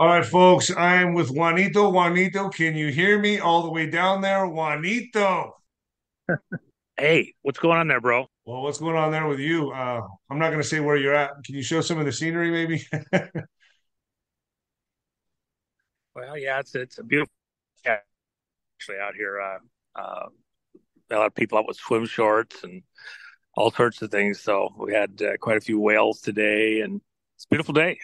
All 0.00 0.06
right, 0.06 0.24
folks, 0.24 0.74
I'm 0.74 1.12
with 1.12 1.28
Juanito. 1.30 1.90
Juanito, 1.90 2.48
can 2.48 2.74
you 2.74 2.88
hear 2.88 3.18
me 3.18 3.38
all 3.38 3.62
the 3.62 3.70
way 3.70 3.84
down 3.84 4.22
there? 4.22 4.46
Juanito. 4.46 5.52
Hey, 6.96 7.34
what's 7.42 7.58
going 7.58 7.76
on 7.76 7.86
there, 7.86 8.00
bro? 8.00 8.26
Well, 8.46 8.62
what's 8.62 8.78
going 8.78 8.96
on 8.96 9.12
there 9.12 9.26
with 9.26 9.40
you? 9.40 9.72
Uh, 9.72 10.00
I'm 10.30 10.38
not 10.38 10.48
going 10.48 10.62
to 10.62 10.66
say 10.66 10.80
where 10.80 10.96
you're 10.96 11.14
at. 11.14 11.32
Can 11.44 11.54
you 11.54 11.62
show 11.62 11.82
some 11.82 11.98
of 11.98 12.06
the 12.06 12.12
scenery, 12.12 12.50
maybe? 12.50 12.82
Well, 16.14 16.38
yeah, 16.38 16.60
it's 16.60 16.74
it's 16.74 16.98
a 16.98 17.04
beautiful 17.04 17.32
actually 17.86 18.98
out 18.98 19.14
here. 19.14 19.40
Uh, 19.40 20.00
uh, 20.00 20.26
a 21.10 21.14
lot 21.14 21.26
of 21.26 21.34
people 21.34 21.58
out 21.58 21.68
with 21.68 21.76
swim 21.76 22.06
shorts 22.06 22.64
and 22.64 22.82
all 23.54 23.70
sorts 23.70 24.00
of 24.02 24.10
things. 24.10 24.40
So 24.40 24.70
we 24.78 24.94
had 24.94 25.20
uh, 25.22 25.36
quite 25.40 25.58
a 25.58 25.60
few 25.60 25.78
whales 25.78 26.20
today, 26.20 26.80
and 26.80 27.00
it's 27.36 27.44
a 27.44 27.48
beautiful 27.48 27.74
day. 27.74 27.98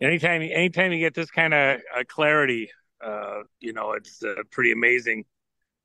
Anytime, 0.00 0.42
anytime 0.42 0.92
you 0.92 0.98
get 0.98 1.14
this 1.14 1.30
kind 1.30 1.54
of 1.54 1.80
uh, 1.96 2.04
clarity, 2.06 2.70
uh, 3.02 3.42
you 3.60 3.72
know, 3.72 3.92
it's 3.92 4.22
uh, 4.22 4.42
pretty 4.50 4.72
amazing. 4.72 5.24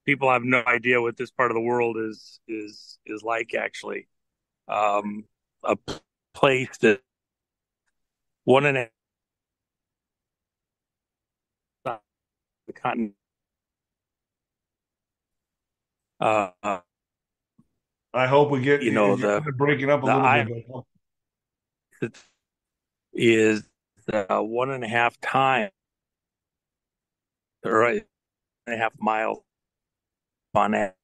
People 0.06 0.30
have 0.30 0.44
no 0.44 0.64
idea 0.68 1.02
what 1.02 1.16
this 1.16 1.32
part 1.32 1.52
of 1.52 1.56
the 1.56 1.62
world 1.62 1.98
is 1.98 2.40
is 2.48 2.98
is 3.06 3.24
like. 3.24 3.54
Actually, 3.54 4.08
um, 4.68 5.26
a 5.64 5.78
place 6.34 6.78
that 6.82 7.02
one 8.44 8.66
and 8.66 8.78
a 8.78 8.90
the 11.86 12.74
continent. 12.74 13.14
Uh, 16.20 16.50
uh, 16.64 16.80
I 18.14 18.28
hope 18.28 18.52
we 18.52 18.62
get 18.62 18.84
you 18.84 18.92
know 18.92 19.16
the 19.16 19.42
breaking 19.58 19.90
up 19.90 20.04
a 20.04 20.06
little 20.06 20.22
bit. 20.22 20.66
I 20.68 20.84
but- 22.02 22.26
is 23.14 23.64
uh, 24.12 24.40
one 24.40 24.70
and 24.70 24.84
a 24.84 24.88
half 24.88 25.20
times 25.22 25.72
or 27.64 27.84
a 27.86 28.02
half 28.68 28.94
miles 29.00 29.40
on 30.54 30.74
average. 30.74 30.96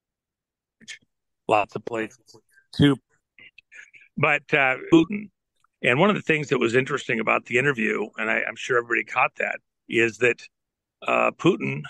Lots 1.47 1.75
of 1.75 1.85
places 1.85 2.19
too, 2.75 2.97
but 4.17 4.41
uh, 4.53 4.75
Putin. 4.91 5.29
And 5.83 5.99
one 5.99 6.09
of 6.09 6.15
the 6.15 6.23
things 6.23 6.49
that 6.49 6.57
was 6.57 6.75
interesting 6.75 7.19
about 7.19 7.45
the 7.45 7.59
interview, 7.59 8.07
and 8.17 8.31
I, 8.31 8.41
I'm 8.47 8.55
sure 8.55 8.79
everybody 8.79 9.03
caught 9.03 9.31
that, 9.37 9.59
is 9.87 10.17
that 10.17 10.41
uh, 11.07 11.31
Putin 11.31 11.83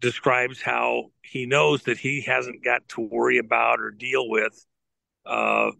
describes 0.00 0.60
how 0.60 1.06
he 1.22 1.46
knows 1.46 1.84
that 1.84 1.96
he 1.96 2.22
hasn't 2.22 2.64
got 2.64 2.86
to 2.88 3.00
worry 3.00 3.38
about 3.38 3.80
or 3.80 3.90
deal 3.90 4.28
with 4.28 4.66
uh, 5.26 5.70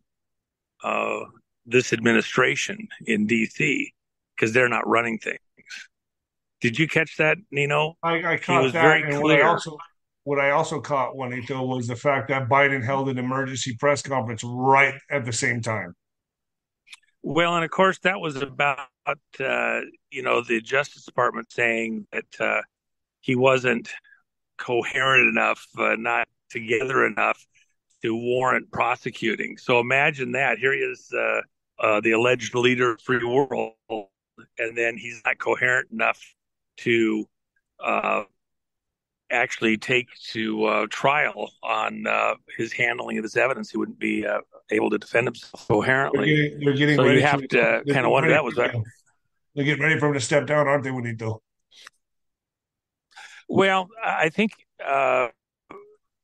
uh, 0.84 1.20
this 1.66 1.92
administration 1.92 2.88
in 3.06 3.26
D.C. 3.26 3.92
because 4.41 4.55
they're 4.55 4.69
not 4.69 4.86
running 4.88 5.19
things. 5.19 5.38
Did 6.60 6.78
you 6.78 6.88
catch 6.88 7.16
that, 7.19 7.38
Nino? 7.50 7.94
I, 8.02 8.34
I 8.34 8.36
caught 8.38 8.62
was 8.62 8.72
that, 8.72 8.82
very 8.82 9.02
and 9.02 9.22
what 9.22 9.32
I 9.32 9.36
clear. 9.36 9.47
also 9.47 9.78
what 10.24 10.38
I 10.38 10.50
also 10.50 10.80
caught, 10.80 11.16
Juanito, 11.16 11.64
was 11.64 11.86
the 11.86 11.97
fact 11.97 12.28
that 12.28 12.48
Biden 12.48 12.84
held 12.84 13.08
an 13.08 13.19
emergency 13.19 13.74
press 13.78 14.02
conference 14.02 14.44
right 14.44 14.94
at 15.10 15.24
the 15.24 15.32
same 15.32 15.62
time. 15.62 15.94
Well, 17.22 17.56
and 17.56 17.64
of 17.64 17.70
course, 17.70 17.98
that 18.00 18.20
was 18.20 18.36
about 18.36 18.78
uh, 19.06 19.80
you 20.10 20.22
know 20.22 20.42
the 20.42 20.60
Justice 20.60 21.04
Department 21.04 21.50
saying 21.50 22.06
that 22.12 22.41
uh, 22.41 22.62
he 23.20 23.34
wasn't 23.34 23.91
coherent 24.58 25.28
enough, 25.28 25.66
uh, 25.78 25.97
not 25.98 26.28
together 26.50 27.06
enough 27.06 27.42
to 28.02 28.14
warrant 28.14 28.70
prosecuting. 28.70 29.56
So 29.56 29.80
imagine 29.80 30.32
that. 30.32 30.58
Here 30.58 30.72
he 30.72 30.80
is, 30.80 31.10
uh, 31.14 31.41
uh, 31.78 32.00
the 32.00 32.12
alleged 32.12 32.54
leader 32.54 32.92
of 32.92 33.00
free 33.02 33.25
world, 33.25 33.72
and 34.58 34.77
then 34.77 34.96
he's 34.96 35.20
not 35.24 35.38
coherent 35.38 35.91
enough 35.91 36.20
to 36.78 37.27
uh, 37.83 38.24
actually 39.30 39.77
take 39.77 40.08
to 40.32 40.64
uh, 40.64 40.86
trial 40.91 41.52
on 41.62 42.06
uh, 42.06 42.34
his 42.56 42.72
handling 42.72 43.19
of 43.19 43.22
this 43.22 43.37
evidence. 43.37 43.70
He 43.70 43.78
wouldn't 43.78 43.98
be 43.98 44.26
uh, 44.26 44.41
able 44.70 44.91
to 44.91 44.98
defend 44.98 45.28
himself 45.28 45.66
They're 45.69 45.76
coherently. 45.76 46.26
getting 46.26 46.60
they're 46.60 46.75
getting 46.75 46.97
So 46.97 47.04
ready 47.04 47.19
you 47.19 47.26
have 47.26 47.41
for 47.41 47.47
to 47.48 47.82
kind 47.88 48.06
of 48.06 48.12
wonder 48.12 48.31
that 48.31 48.44
was 48.44 48.54
for 48.54 48.72
they're 49.54 49.64
getting 49.64 49.82
ready 49.82 49.98
for 49.98 50.06
him 50.09 50.14
to 50.14 50.20
step 50.20 50.47
down, 50.47 50.69
aren't 50.69 50.84
they, 50.84 50.91
Juanito? 50.91 51.43
Well, 53.48 53.88
I 54.04 54.28
think 54.28 54.53
uh, 54.84 55.28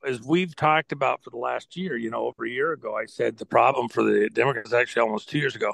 as 0.07 0.23
we've 0.23 0.55
talked 0.55 0.93
about 0.93 1.25
for 1.25 1.31
the 1.31 1.37
last 1.37 1.77
year, 1.77 1.97
you 1.97 2.09
know, 2.09 2.27
over 2.27 2.45
a 2.45 2.49
year 2.49 2.73
ago, 2.73 2.95
I 2.95 3.07
said 3.07 3.37
the 3.37 3.47
problem 3.47 3.89
for 3.89 4.05
the 4.05 4.31
Democrats, 4.31 4.73
actually 4.73 5.03
almost 5.03 5.29
two 5.29 5.39
years 5.39 5.57
ago, 5.57 5.73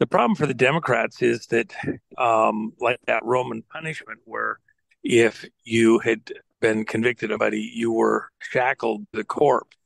the 0.00 0.06
problem 0.06 0.34
for 0.34 0.46
the 0.46 0.54
Democrats 0.54 1.20
is 1.20 1.46
that, 1.48 1.74
um, 2.18 2.72
like 2.80 2.98
that 3.06 3.22
Roman 3.22 3.62
punishment, 3.62 4.18
where 4.24 4.58
if 5.04 5.44
you 5.62 5.98
had 5.98 6.32
been 6.60 6.86
convicted 6.86 7.30
of 7.30 7.42
any, 7.42 7.58
you 7.58 7.92
were 7.92 8.28
shackled 8.38 9.02
to 9.12 9.18
the 9.18 9.24
corpse, 9.24 9.76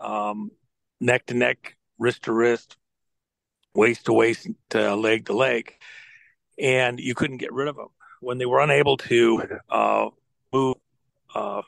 um, 0.00 0.50
neck 0.98 1.26
to 1.26 1.34
neck, 1.34 1.76
wrist 1.98 2.24
to 2.24 2.32
wrist, 2.32 2.78
waist 3.74 4.06
to 4.06 4.14
waist, 4.14 4.48
uh, 4.74 4.96
leg 4.96 5.26
to 5.26 5.34
leg, 5.34 5.74
and 6.58 6.98
you 6.98 7.14
couldn't 7.14 7.36
get 7.36 7.52
rid 7.52 7.68
of 7.68 7.76
them. 7.76 7.88
When 8.20 8.38
they 8.38 8.46
were 8.46 8.60
unable 8.60 8.96
to 8.96 9.58
uh, 9.68 10.08
move 10.54 10.76
uh, 11.34 11.60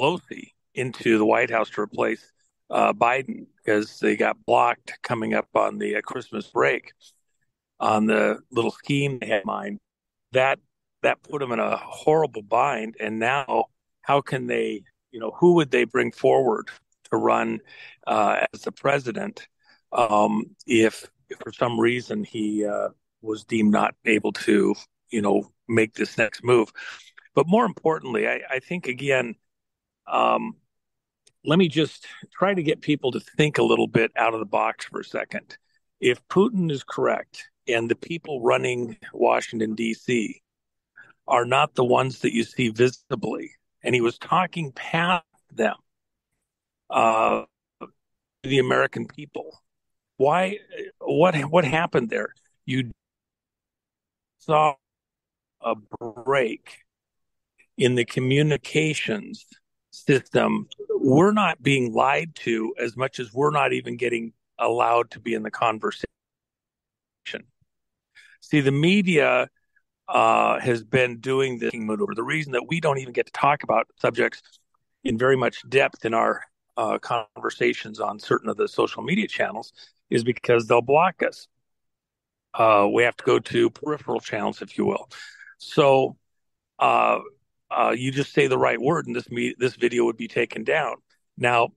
Pelosi 0.00 0.52
into 0.74 1.18
the 1.18 1.26
White 1.26 1.50
House 1.50 1.68
to 1.70 1.82
replace 1.82 2.32
uh, 2.70 2.92
Biden 2.92 3.46
because 3.56 3.98
they 3.98 4.16
got 4.16 4.44
blocked 4.46 4.98
coming 5.02 5.34
up 5.34 5.48
on 5.54 5.78
the 5.78 5.96
uh, 5.96 6.00
Christmas 6.02 6.46
break 6.48 6.92
on 7.80 8.06
the 8.06 8.38
little 8.50 8.70
scheme 8.70 9.18
they 9.18 9.26
had 9.26 9.42
in 9.42 9.46
mind. 9.46 9.80
That 10.32 10.58
that 11.02 11.22
put 11.22 11.40
them 11.40 11.52
in 11.52 11.60
a 11.60 11.76
horrible 11.76 12.42
bind. 12.42 12.96
And 12.98 13.18
now, 13.18 13.66
how 14.02 14.20
can 14.20 14.46
they? 14.46 14.82
You 15.10 15.20
know, 15.20 15.30
who 15.30 15.54
would 15.54 15.70
they 15.70 15.84
bring 15.84 16.10
forward 16.10 16.70
to 17.10 17.16
run 17.16 17.60
uh, 18.06 18.46
as 18.52 18.62
the 18.62 18.72
president 18.72 19.46
um, 19.92 20.56
if, 20.66 21.08
if 21.28 21.38
for 21.38 21.52
some 21.52 21.78
reason 21.78 22.24
he 22.24 22.66
uh, 22.66 22.88
was 23.22 23.44
deemed 23.44 23.70
not 23.70 23.94
able 24.04 24.32
to, 24.32 24.74
you 25.10 25.22
know, 25.22 25.52
make 25.68 25.94
this 25.94 26.18
next 26.18 26.42
move? 26.42 26.72
But 27.32 27.46
more 27.46 27.64
importantly, 27.64 28.26
I, 28.26 28.40
I 28.50 28.58
think 28.58 28.88
again. 28.88 29.36
Um, 30.06 30.56
let 31.44 31.58
me 31.58 31.68
just 31.68 32.06
try 32.32 32.54
to 32.54 32.62
get 32.62 32.80
people 32.80 33.12
to 33.12 33.20
think 33.20 33.58
a 33.58 33.62
little 33.62 33.86
bit 33.86 34.10
out 34.16 34.32
of 34.32 34.40
the 34.40 34.46
box 34.46 34.86
for 34.86 35.00
a 35.00 35.04
second. 35.04 35.56
If 36.00 36.26
Putin 36.28 36.70
is 36.70 36.82
correct 36.82 37.44
and 37.68 37.90
the 37.90 37.94
people 37.94 38.40
running 38.40 38.96
Washington, 39.12 39.74
D.C. 39.74 40.42
are 41.28 41.44
not 41.44 41.74
the 41.74 41.84
ones 41.84 42.20
that 42.20 42.34
you 42.34 42.44
see 42.44 42.70
visibly, 42.70 43.52
and 43.82 43.94
he 43.94 44.00
was 44.00 44.18
talking 44.18 44.72
past 44.72 45.24
them, 45.52 45.76
uh, 46.88 47.42
the 48.42 48.58
American 48.58 49.06
people, 49.06 49.62
why, 50.16 50.58
what, 50.98 51.34
what 51.36 51.64
happened 51.64 52.08
there? 52.08 52.34
You 52.64 52.90
saw 54.38 54.74
a 55.60 55.74
break 55.74 56.78
in 57.76 57.94
the 57.94 58.04
communications 58.04 59.46
system, 59.90 60.68
we're 61.04 61.32
not 61.32 61.62
being 61.62 61.92
lied 61.92 62.34
to 62.34 62.74
as 62.80 62.96
much 62.96 63.20
as 63.20 63.32
we're 63.34 63.50
not 63.50 63.74
even 63.74 63.96
getting 63.98 64.32
allowed 64.58 65.10
to 65.10 65.20
be 65.20 65.34
in 65.34 65.42
the 65.42 65.50
conversation. 65.50 66.06
See, 68.40 68.60
the 68.60 68.72
media 68.72 69.50
uh, 70.08 70.58
has 70.60 70.82
been 70.82 71.20
doing 71.20 71.58
this 71.58 71.74
maneuver. 71.74 72.14
The 72.14 72.22
reason 72.22 72.52
that 72.52 72.68
we 72.68 72.80
don't 72.80 72.98
even 72.98 73.12
get 73.12 73.26
to 73.26 73.32
talk 73.32 73.62
about 73.62 73.86
subjects 74.00 74.40
in 75.02 75.18
very 75.18 75.36
much 75.36 75.68
depth 75.68 76.06
in 76.06 76.14
our 76.14 76.42
uh, 76.78 76.98
conversations 76.98 78.00
on 78.00 78.18
certain 78.18 78.48
of 78.48 78.56
the 78.56 78.66
social 78.66 79.02
media 79.02 79.28
channels 79.28 79.74
is 80.08 80.24
because 80.24 80.66
they'll 80.66 80.80
block 80.80 81.22
us. 81.22 81.48
Uh, 82.54 82.88
we 82.90 83.02
have 83.02 83.16
to 83.16 83.24
go 83.24 83.38
to 83.38 83.68
peripheral 83.68 84.20
channels, 84.20 84.62
if 84.62 84.78
you 84.78 84.86
will. 84.86 85.10
So, 85.58 86.16
uh, 87.76 87.90
you 87.90 88.10
just 88.10 88.32
say 88.32 88.46
the 88.46 88.58
right 88.58 88.80
word, 88.80 89.06
and 89.06 89.16
this 89.16 89.30
me- 89.30 89.54
this 89.58 89.76
video 89.76 90.04
would 90.04 90.16
be 90.16 90.28
taken 90.28 90.64
down. 90.64 90.96
Now, 91.36 91.70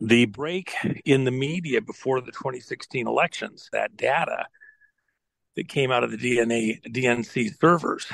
the 0.00 0.26
break 0.26 0.74
in 1.04 1.24
the 1.24 1.30
media 1.30 1.80
before 1.80 2.20
the 2.20 2.32
2016 2.32 3.06
elections, 3.06 3.68
that 3.72 3.96
data 3.96 4.46
that 5.56 5.68
came 5.68 5.90
out 5.90 6.04
of 6.04 6.10
the 6.10 6.16
DNA 6.16 6.80
DNC 6.82 7.58
servers 7.58 8.06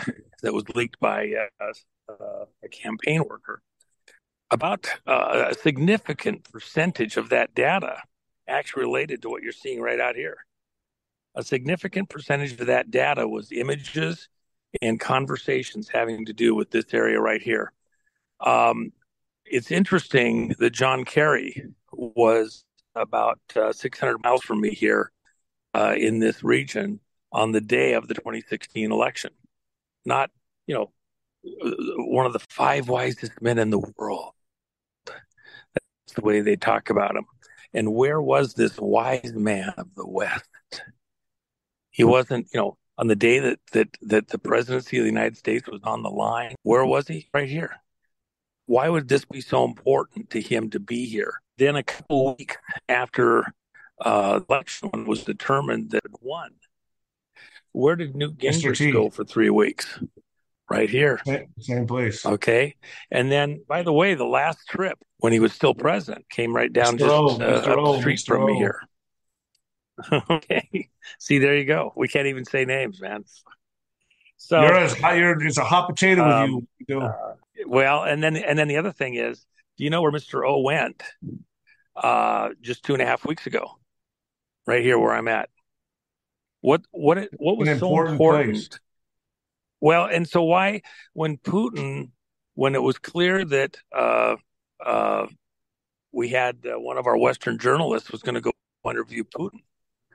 that 0.42 0.54
was 0.54 0.68
leaked 0.70 0.98
by 1.00 1.32
uh, 1.60 1.72
uh, 2.08 2.44
a 2.62 2.68
campaign 2.68 3.22
worker, 3.28 3.62
about 4.50 4.86
uh, 5.06 5.46
a 5.50 5.54
significant 5.54 6.50
percentage 6.50 7.16
of 7.16 7.30
that 7.30 7.54
data 7.54 8.02
actually 8.46 8.82
related 8.82 9.22
to 9.22 9.28
what 9.28 9.42
you're 9.42 9.52
seeing 9.52 9.80
right 9.80 10.00
out 10.00 10.16
here. 10.16 10.38
A 11.34 11.42
significant 11.42 12.08
percentage 12.08 12.52
of 12.60 12.66
that 12.66 12.90
data 12.90 13.26
was 13.26 13.50
images 13.50 14.28
and 14.82 14.98
conversations 15.00 15.88
having 15.88 16.26
to 16.26 16.32
do 16.32 16.54
with 16.54 16.70
this 16.70 16.92
area 16.92 17.20
right 17.20 17.42
here. 17.42 17.72
Um, 18.40 18.92
it's 19.44 19.70
interesting 19.70 20.54
that 20.58 20.70
John 20.70 21.04
Kerry 21.04 21.62
was 21.92 22.64
about 22.94 23.40
uh, 23.56 23.72
600 23.72 24.22
miles 24.22 24.42
from 24.42 24.60
me 24.60 24.70
here 24.70 25.12
uh, 25.74 25.94
in 25.96 26.18
this 26.18 26.42
region 26.42 27.00
on 27.32 27.52
the 27.52 27.60
day 27.60 27.94
of 27.94 28.08
the 28.08 28.14
2016 28.14 28.92
election. 28.92 29.30
Not, 30.04 30.30
you 30.66 30.74
know, 30.74 30.92
one 31.96 32.26
of 32.26 32.32
the 32.32 32.44
five 32.50 32.88
wisest 32.88 33.40
men 33.42 33.58
in 33.58 33.70
the 33.70 33.92
world. 33.96 34.32
That's 35.06 36.14
the 36.14 36.22
way 36.22 36.40
they 36.40 36.56
talk 36.56 36.90
about 36.90 37.16
him. 37.16 37.24
And 37.72 37.92
where 37.92 38.22
was 38.22 38.54
this 38.54 38.78
wise 38.78 39.32
man 39.34 39.74
of 39.76 39.94
the 39.94 40.06
West? 40.06 40.48
He 41.90 42.04
wasn't, 42.04 42.48
you 42.52 42.60
know, 42.60 42.78
on 42.98 43.06
the 43.06 43.16
day 43.16 43.38
that 43.38 43.58
that 43.72 43.88
that 44.02 44.28
the 44.28 44.38
presidency 44.38 44.98
of 44.98 45.04
the 45.04 45.10
United 45.10 45.36
States 45.36 45.68
was 45.68 45.80
on 45.84 46.02
the 46.02 46.10
line. 46.10 46.54
Where 46.62 46.84
was 46.84 47.08
he? 47.08 47.28
Right 47.32 47.48
here. 47.48 47.76
Why 48.66 48.88
would 48.88 49.08
this 49.08 49.24
be 49.24 49.40
so 49.40 49.64
important 49.64 50.30
to 50.30 50.40
him 50.40 50.70
to 50.70 50.80
be 50.80 51.06
here? 51.06 51.40
Then 51.58 51.76
a 51.76 51.82
couple 51.82 52.36
weeks 52.36 52.56
after 52.88 53.44
uh, 54.00 54.40
election 54.48 55.04
was 55.04 55.24
determined 55.24 55.90
that 55.90 56.02
won, 56.20 56.50
where 57.72 57.96
did 57.96 58.16
Newt 58.16 58.38
Gingrich 58.38 58.92
go 58.92 59.10
for 59.10 59.24
three 59.24 59.50
weeks? 59.50 59.98
Right 60.70 60.88
here. 60.88 61.20
Same 61.60 61.86
place. 61.86 62.24
Okay. 62.24 62.74
And 63.10 63.30
then, 63.30 63.62
by 63.68 63.82
the 63.82 63.92
way, 63.92 64.14
the 64.14 64.24
last 64.24 64.66
trip 64.66 64.98
when 65.18 65.32
he 65.32 65.38
was 65.38 65.52
still 65.52 65.74
president 65.74 66.28
came 66.30 66.56
right 66.56 66.72
down 66.72 66.94
Mr. 66.94 66.98
just 67.00 67.10
o, 67.10 67.26
uh, 67.26 67.80
up 67.80 67.96
the 67.96 68.00
street 68.00 68.18
Mr. 68.18 68.26
from 68.26 68.42
o. 68.44 68.46
me 68.46 68.54
here. 68.56 68.80
okay. 70.30 70.88
See, 71.18 71.38
there 71.38 71.56
you 71.56 71.64
go. 71.64 71.92
We 71.96 72.08
can't 72.08 72.26
even 72.26 72.44
say 72.44 72.64
names, 72.64 73.00
man. 73.00 73.24
So 74.36 74.60
you're 74.60 74.74
as 74.74 74.98
you're 75.00 75.46
it's 75.46 75.58
a 75.58 75.64
hot 75.64 75.88
potato 75.88 76.22
um, 76.22 76.54
with 76.54 76.64
you. 76.88 77.00
Uh, 77.00 77.34
well, 77.66 78.02
and 78.04 78.22
then 78.22 78.36
and 78.36 78.58
then 78.58 78.68
the 78.68 78.76
other 78.76 78.92
thing 78.92 79.14
is, 79.14 79.46
do 79.78 79.84
you 79.84 79.90
know 79.90 80.02
where 80.02 80.12
Mr. 80.12 80.46
O 80.46 80.60
went? 80.60 81.02
Uh, 81.96 82.50
just 82.60 82.84
two 82.84 82.92
and 82.92 83.02
a 83.02 83.06
half 83.06 83.24
weeks 83.24 83.46
ago, 83.46 83.78
right 84.66 84.82
here 84.82 84.98
where 84.98 85.14
I'm 85.14 85.28
at. 85.28 85.48
What 86.60 86.82
what 86.90 87.28
what 87.36 87.56
was 87.56 87.68
An 87.68 87.78
so 87.78 87.88
important? 87.88 88.14
important? 88.14 88.80
Well, 89.80 90.06
and 90.06 90.28
so 90.28 90.42
why 90.42 90.82
when 91.12 91.36
Putin, 91.36 92.10
when 92.54 92.74
it 92.74 92.82
was 92.82 92.98
clear 92.98 93.44
that 93.44 93.76
uh, 93.94 94.36
uh, 94.84 95.26
we 96.10 96.30
had 96.30 96.58
uh, 96.66 96.80
one 96.80 96.98
of 96.98 97.06
our 97.06 97.16
Western 97.16 97.58
journalists 97.58 98.10
was 98.10 98.22
going 98.22 98.34
to 98.34 98.40
go 98.40 98.52
interview 98.84 99.24
Putin, 99.24 99.60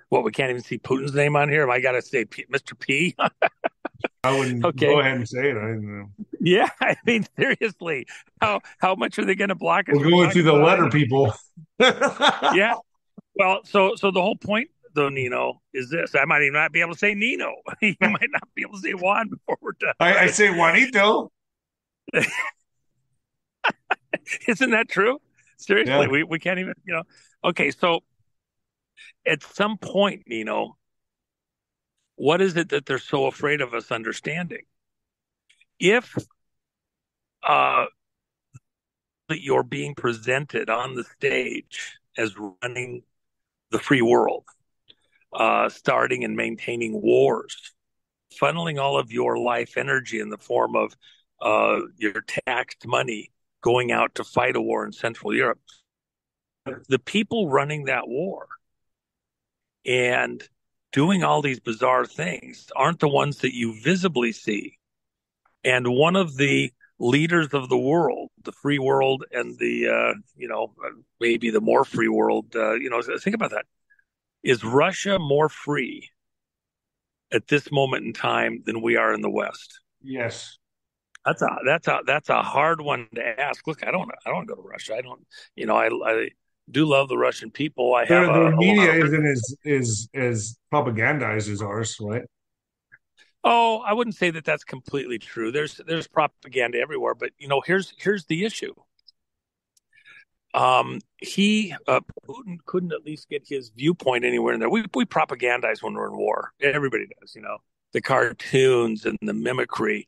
what 0.09 0.23
we 0.23 0.31
can't 0.31 0.49
even 0.49 0.61
see 0.61 0.77
Putin's 0.77 1.13
name 1.13 1.35
on 1.35 1.49
here. 1.49 1.63
Am 1.63 1.71
I 1.71 1.79
got 1.79 1.93
to 1.93 2.01
say 2.01 2.25
P- 2.25 2.45
Mr. 2.51 2.77
P. 2.77 3.15
I 4.23 4.37
wouldn't 4.37 4.63
okay. 4.65 4.87
go 4.87 4.99
ahead 4.99 5.15
and 5.15 5.27
say 5.27 5.49
it. 5.49 5.57
I 5.57 5.67
didn't 5.67 5.99
know. 5.99 6.09
Yeah, 6.39 6.69
I 6.81 6.97
mean 7.05 7.25
seriously, 7.37 8.07
how 8.41 8.61
how 8.79 8.95
much 8.95 9.17
are 9.19 9.25
they 9.25 9.35
going 9.35 9.49
to 9.49 9.55
block 9.55 9.87
it? 9.87 9.95
We're 9.95 10.09
going 10.09 10.31
through 10.31 10.43
the 10.43 10.53
letter, 10.53 10.89
people. 10.89 11.33
yeah. 11.79 12.75
Well, 13.35 13.61
so 13.63 13.95
so 13.95 14.11
the 14.11 14.21
whole 14.21 14.35
point 14.35 14.69
though, 14.93 15.09
Nino, 15.09 15.61
is 15.73 15.89
this. 15.89 16.15
I 16.15 16.25
might 16.25 16.41
even 16.41 16.53
not 16.53 16.71
be 16.71 16.81
able 16.81 16.93
to 16.93 16.99
say 16.99 17.13
Nino. 17.13 17.53
you 17.81 17.95
might 18.01 18.29
not 18.29 18.47
be 18.55 18.63
able 18.63 18.73
to 18.73 18.79
say 18.79 18.93
Juan 18.93 19.29
before 19.29 19.57
we're 19.61 19.73
done. 19.79 19.93
I, 19.99 20.17
I 20.17 20.27
say 20.27 20.49
Juanito. 20.49 21.31
Isn't 24.47 24.71
that 24.71 24.89
true? 24.89 25.19
Seriously, 25.57 25.93
yeah. 25.93 26.07
we, 26.07 26.23
we 26.23 26.39
can't 26.39 26.59
even, 26.59 26.73
you 26.85 26.93
know. 26.93 27.03
Okay, 27.43 27.71
so 27.71 27.99
at 29.25 29.43
some 29.43 29.77
point, 29.77 30.23
Nino, 30.27 30.77
what 32.15 32.41
is 32.41 32.57
it 32.57 32.69
that 32.69 32.85
they're 32.85 32.99
so 32.99 33.25
afraid 33.25 33.61
of 33.61 33.73
us 33.73 33.91
understanding? 33.91 34.63
If 35.79 36.15
uh, 37.43 37.85
that 39.29 39.41
you're 39.41 39.63
being 39.63 39.95
presented 39.95 40.69
on 40.69 40.95
the 40.95 41.03
stage 41.03 41.97
as 42.17 42.35
running 42.61 43.03
the 43.71 43.79
free 43.79 44.01
world, 44.01 44.43
uh, 45.31 45.69
starting 45.69 46.23
and 46.23 46.35
maintaining 46.35 47.01
wars, 47.01 47.73
funneling 48.41 48.79
all 48.81 48.97
of 48.97 49.11
your 49.11 49.37
life 49.37 49.77
energy 49.77 50.19
in 50.19 50.29
the 50.29 50.37
form 50.37 50.75
of 50.75 50.95
uh, 51.41 51.79
your 51.97 52.21
taxed 52.45 52.85
money 52.85 53.31
going 53.61 53.91
out 53.91 54.15
to 54.15 54.23
fight 54.23 54.55
a 54.55 54.61
war 54.61 54.85
in 54.85 54.91
Central 54.91 55.33
Europe. 55.33 55.59
The 56.87 56.99
people 56.99 57.49
running 57.49 57.85
that 57.85 58.07
war 58.07 58.47
and 59.89 60.47
doing 60.91 61.23
all 61.23 61.41
these 61.41 61.59
bizarre 61.59 62.05
things 62.05 62.71
aren't 62.75 62.99
the 62.99 63.09
ones 63.09 63.39
that 63.39 63.55
you 63.55 63.73
visibly 63.81 64.31
see. 64.31 64.77
And 65.63 65.87
one 65.87 66.15
of 66.15 66.37
the 66.37 66.71
leaders 66.99 67.47
of 67.53 67.69
the 67.69 67.77
world, 67.77 68.29
the 68.43 68.51
free 68.51 68.77
world 68.77 69.25
and 69.31 69.57
the, 69.57 69.87
uh, 69.87 70.13
you 70.37 70.47
know, 70.47 70.73
maybe 71.19 71.49
the 71.49 71.59
more 71.59 71.83
free 71.83 72.07
world, 72.07 72.55
uh, 72.55 72.73
you 72.73 72.89
know, 72.89 73.01
think 73.01 73.35
about 73.35 73.49
that. 73.49 73.65
Is 74.43 74.63
Russia 74.63 75.17
more 75.17 75.49
free 75.49 76.09
at 77.31 77.47
this 77.47 77.71
moment 77.71 78.05
in 78.05 78.13
time 78.13 78.61
than 78.65 78.81
we 78.81 78.95
are 78.95 79.13
in 79.13 79.21
the 79.21 79.29
West? 79.29 79.81
Yes. 80.01 80.57
That's 81.25 81.41
a 81.41 81.57
that's 81.65 81.87
a 81.87 81.99
that's 82.05 82.29
a 82.29 82.41
hard 82.41 82.79
one 82.79 83.07
to 83.15 83.39
ask. 83.41 83.67
Look, 83.67 83.85
I 83.85 83.91
don't 83.91 84.09
I 84.25 84.29
don't 84.29 84.45
go 84.45 84.55
to 84.55 84.61
Russia. 84.61 84.95
I 84.95 85.01
don't 85.01 85.25
you 85.55 85.65
know 85.65 85.75
I 85.75 85.87
I 85.87 86.29
do 86.71 86.85
love 86.85 87.09
the 87.09 87.17
Russian 87.17 87.51
people. 87.51 87.95
I 87.95 88.05
have 88.05 88.27
their, 88.27 88.47
a, 88.47 88.57
media 88.57 88.93
isn't 89.05 89.25
as 89.25 89.55
is 89.63 90.09
as 90.13 90.57
propagandized 90.73 91.49
as 91.51 91.61
ours, 91.61 91.97
right? 91.99 92.23
Oh, 93.43 93.79
I 93.79 93.93
wouldn't 93.93 94.15
say 94.15 94.31
that 94.31 94.45
that's 94.45 94.63
completely 94.63 95.17
true. 95.17 95.51
There's 95.51 95.79
there's 95.87 96.07
propaganda 96.07 96.79
everywhere, 96.79 97.15
but 97.15 97.31
you 97.37 97.47
know 97.47 97.61
here's 97.65 97.93
here's 97.97 98.25
the 98.25 98.45
issue 98.45 98.73
um, 100.53 100.99
he 101.17 101.73
uh, 101.87 102.01
Putin 102.27 102.57
couldn't 102.65 102.93
at 102.93 103.05
least 103.05 103.29
get 103.29 103.43
his 103.47 103.69
viewpoint 103.69 104.25
anywhere 104.25 104.53
in 104.53 104.59
there. 104.59 104.69
We 104.69 104.85
we 104.93 105.05
propagandize 105.05 105.83
when 105.83 105.93
we're 105.93 106.07
in 106.07 106.17
war. 106.17 106.53
Everybody 106.61 107.07
does, 107.19 107.35
you 107.35 107.41
know, 107.41 107.57
the 107.93 108.01
cartoons 108.01 109.05
and 109.05 109.17
the 109.21 109.33
mimicry, 109.33 110.07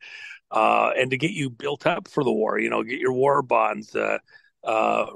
uh, 0.49 0.91
and 0.97 1.11
to 1.11 1.17
get 1.17 1.31
you 1.31 1.49
built 1.49 1.85
up 1.85 2.07
for 2.07 2.23
the 2.23 2.31
war. 2.31 2.59
You 2.59 2.69
know, 2.69 2.83
get 2.83 2.99
your 2.99 3.13
war 3.13 3.41
bonds, 3.41 3.95
uh, 3.95 4.17
uh, 4.63 5.07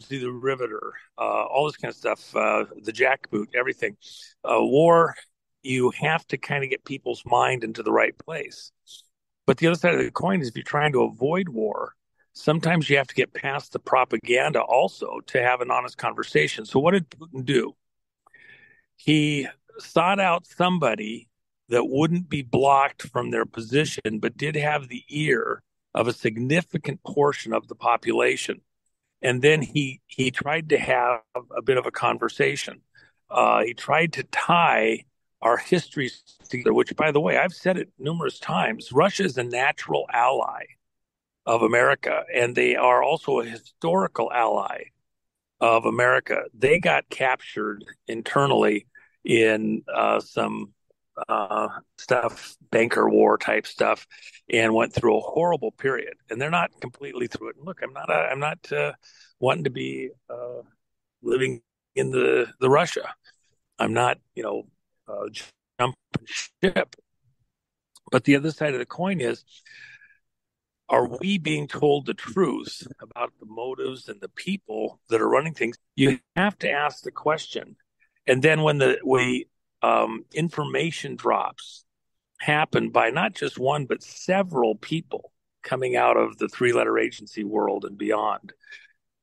Rosie 0.00 0.18
the 0.18 0.32
Riveter, 0.32 0.94
uh, 1.18 1.44
all 1.44 1.66
this 1.66 1.76
kind 1.76 1.90
of 1.90 1.96
stuff, 1.96 2.34
uh, 2.36 2.64
the 2.82 2.92
jackboot, 2.92 3.54
everything. 3.54 3.96
Uh, 4.44 4.58
war, 4.60 5.14
you 5.62 5.90
have 5.90 6.26
to 6.28 6.36
kind 6.36 6.64
of 6.64 6.70
get 6.70 6.84
people's 6.84 7.22
mind 7.24 7.64
into 7.64 7.82
the 7.82 7.92
right 7.92 8.16
place. 8.18 8.72
But 9.46 9.58
the 9.58 9.68
other 9.68 9.76
side 9.76 9.94
of 9.94 10.00
the 10.00 10.10
coin 10.10 10.40
is 10.40 10.48
if 10.48 10.56
you're 10.56 10.64
trying 10.64 10.92
to 10.92 11.02
avoid 11.02 11.48
war, 11.48 11.94
sometimes 12.32 12.88
you 12.88 12.96
have 12.96 13.08
to 13.08 13.14
get 13.14 13.34
past 13.34 13.72
the 13.72 13.78
propaganda 13.78 14.60
also 14.60 15.20
to 15.26 15.42
have 15.42 15.60
an 15.60 15.70
honest 15.70 15.98
conversation. 15.98 16.64
So, 16.64 16.78
what 16.80 16.92
did 16.92 17.10
Putin 17.10 17.44
do? 17.44 17.74
He 18.96 19.48
sought 19.78 20.20
out 20.20 20.46
somebody 20.46 21.28
that 21.68 21.88
wouldn't 21.88 22.28
be 22.28 22.42
blocked 22.42 23.02
from 23.02 23.30
their 23.30 23.46
position, 23.46 24.18
but 24.20 24.36
did 24.36 24.54
have 24.56 24.88
the 24.88 25.04
ear 25.08 25.62
of 25.94 26.06
a 26.06 26.12
significant 26.12 27.02
portion 27.02 27.52
of 27.52 27.68
the 27.68 27.74
population. 27.74 28.60
And 29.22 29.40
then 29.40 29.62
he 29.62 30.00
he 30.06 30.30
tried 30.30 30.70
to 30.70 30.78
have 30.78 31.20
a 31.56 31.62
bit 31.62 31.78
of 31.78 31.86
a 31.86 31.90
conversation. 31.90 32.80
Uh, 33.30 33.62
he 33.62 33.74
tried 33.74 34.12
to 34.14 34.24
tie 34.24 35.04
our 35.40 35.56
histories 35.56 36.22
together, 36.48 36.74
which, 36.74 36.94
by 36.96 37.10
the 37.10 37.20
way, 37.20 37.36
I've 37.36 37.54
said 37.54 37.76
it 37.76 37.88
numerous 37.98 38.38
times. 38.38 38.92
Russia 38.92 39.24
is 39.24 39.38
a 39.38 39.42
natural 39.42 40.06
ally 40.12 40.64
of 41.46 41.62
America, 41.62 42.24
and 42.32 42.54
they 42.54 42.76
are 42.76 43.02
also 43.02 43.40
a 43.40 43.46
historical 43.46 44.30
ally 44.32 44.84
of 45.60 45.84
America. 45.84 46.44
They 46.54 46.78
got 46.78 47.08
captured 47.08 47.84
internally 48.06 48.86
in 49.24 49.82
uh, 49.92 50.20
some 50.20 50.72
uh, 51.28 51.68
stuff, 51.98 52.56
banker 52.70 53.08
war 53.08 53.38
type 53.38 53.66
stuff, 53.66 54.06
and 54.50 54.74
went 54.74 54.92
through 54.92 55.18
a 55.18 55.20
horrible 55.20 55.72
period. 55.72 56.14
And 56.30 56.40
they're 56.40 56.50
not 56.50 56.70
completely 56.80 57.26
through 57.26 57.50
it. 57.50 57.56
look, 57.62 57.80
I'm 57.82 57.92
not, 57.92 58.10
uh, 58.10 58.28
I'm 58.30 58.40
not 58.40 58.72
uh, 58.72 58.92
wanting 59.40 59.64
to 59.64 59.70
be 59.70 60.10
uh, 60.30 60.62
living 61.22 61.62
in 61.94 62.10
the 62.10 62.46
the 62.60 62.70
Russia. 62.70 63.14
I'm 63.78 63.92
not, 63.92 64.18
you 64.34 64.42
know, 64.42 64.64
uh, 65.08 65.28
jumping 65.78 65.96
ship. 66.24 66.96
But 68.10 68.24
the 68.24 68.36
other 68.36 68.50
side 68.50 68.74
of 68.74 68.78
the 68.78 68.86
coin 68.86 69.20
is 69.20 69.44
are 70.92 71.08
we 71.20 71.38
being 71.38 71.66
told 71.66 72.04
the 72.04 72.14
truth 72.14 72.86
about 73.00 73.32
the 73.40 73.46
motives 73.46 74.08
and 74.08 74.20
the 74.20 74.28
people 74.28 75.00
that 75.08 75.22
are 75.22 75.28
running 75.28 75.54
things? 75.54 75.78
You 75.96 76.18
have 76.36 76.58
to 76.58 76.70
ask 76.70 77.02
the 77.02 77.10
question. 77.10 77.76
And 78.26 78.42
then 78.42 78.62
when 78.62 78.78
the 78.78 78.98
we 79.04 79.46
um, 79.82 80.24
information 80.32 81.16
drops 81.16 81.84
happen 82.38 82.90
by 82.90 83.10
not 83.10 83.34
just 83.34 83.58
one 83.58 83.86
but 83.86 84.02
several 84.02 84.74
people 84.74 85.32
coming 85.62 85.96
out 85.96 86.16
of 86.16 86.38
the 86.38 86.48
three 86.48 86.72
letter 86.72 86.98
agency 86.98 87.44
world 87.44 87.84
and 87.84 87.96
beyond. 87.96 88.52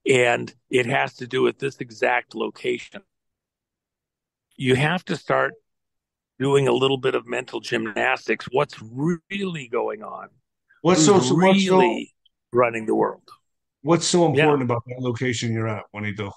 And 0.09 0.53
it 0.69 0.85
has 0.85 1.15
to 1.15 1.27
do 1.27 1.41
with 1.41 1.59
this 1.59 1.77
exact 1.77 2.33
location. 2.33 3.01
You 4.55 4.75
have 4.75 5.03
to 5.05 5.15
start 5.15 5.53
doing 6.39 6.67
a 6.67 6.71
little 6.71 6.97
bit 6.97 7.15
of 7.15 7.27
mental 7.27 7.59
gymnastics. 7.59 8.47
What's 8.51 8.81
really 9.29 9.67
going 9.67 10.01
on? 10.03 10.29
What's 10.81 11.05
so, 11.05 11.19
so 11.19 11.35
really 11.35 12.13
so, 12.53 12.57
running 12.57 12.85
the 12.85 12.95
world? 12.95 13.29
What's 13.81 14.05
so 14.05 14.25
important 14.25 14.59
yeah. 14.59 14.65
about 14.65 14.83
that 14.87 14.99
location 14.99 15.53
you're 15.53 15.67
at, 15.67 15.83
Juanito? 15.93 16.31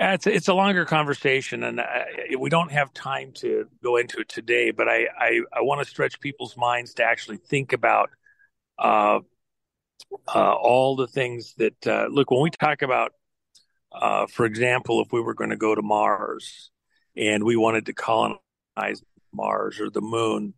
It's 0.00 0.26
it's 0.26 0.48
a 0.48 0.54
longer 0.54 0.84
conversation, 0.84 1.62
and 1.62 1.80
I, 1.80 2.06
we 2.38 2.48
don't 2.48 2.72
have 2.72 2.92
time 2.94 3.32
to 3.36 3.66
go 3.82 3.96
into 3.96 4.18
it 4.18 4.28
today. 4.28 4.70
But 4.70 4.88
I 4.88 5.06
I, 5.18 5.40
I 5.52 5.60
want 5.60 5.82
to 5.82 5.88
stretch 5.88 6.20
people's 6.20 6.56
minds 6.56 6.94
to 6.94 7.04
actually 7.04 7.36
think 7.36 7.72
about 7.72 8.10
uh, 8.78 9.20
uh, 10.34 10.52
all 10.54 10.96
the 10.96 11.06
things 11.06 11.54
that 11.58 11.86
uh, 11.86 12.06
look 12.10 12.30
when 12.30 12.42
we 12.42 12.50
talk 12.50 12.82
about, 12.82 13.12
uh, 13.92 14.26
for 14.26 14.46
example, 14.46 15.02
if 15.02 15.12
we 15.12 15.20
were 15.20 15.34
going 15.34 15.50
to 15.50 15.56
go 15.56 15.74
to 15.74 15.82
Mars 15.82 16.70
and 17.16 17.44
we 17.44 17.56
wanted 17.56 17.86
to 17.86 17.92
colonize 17.92 19.02
Mars 19.32 19.80
or 19.80 19.90
the 19.90 20.00
Moon, 20.00 20.54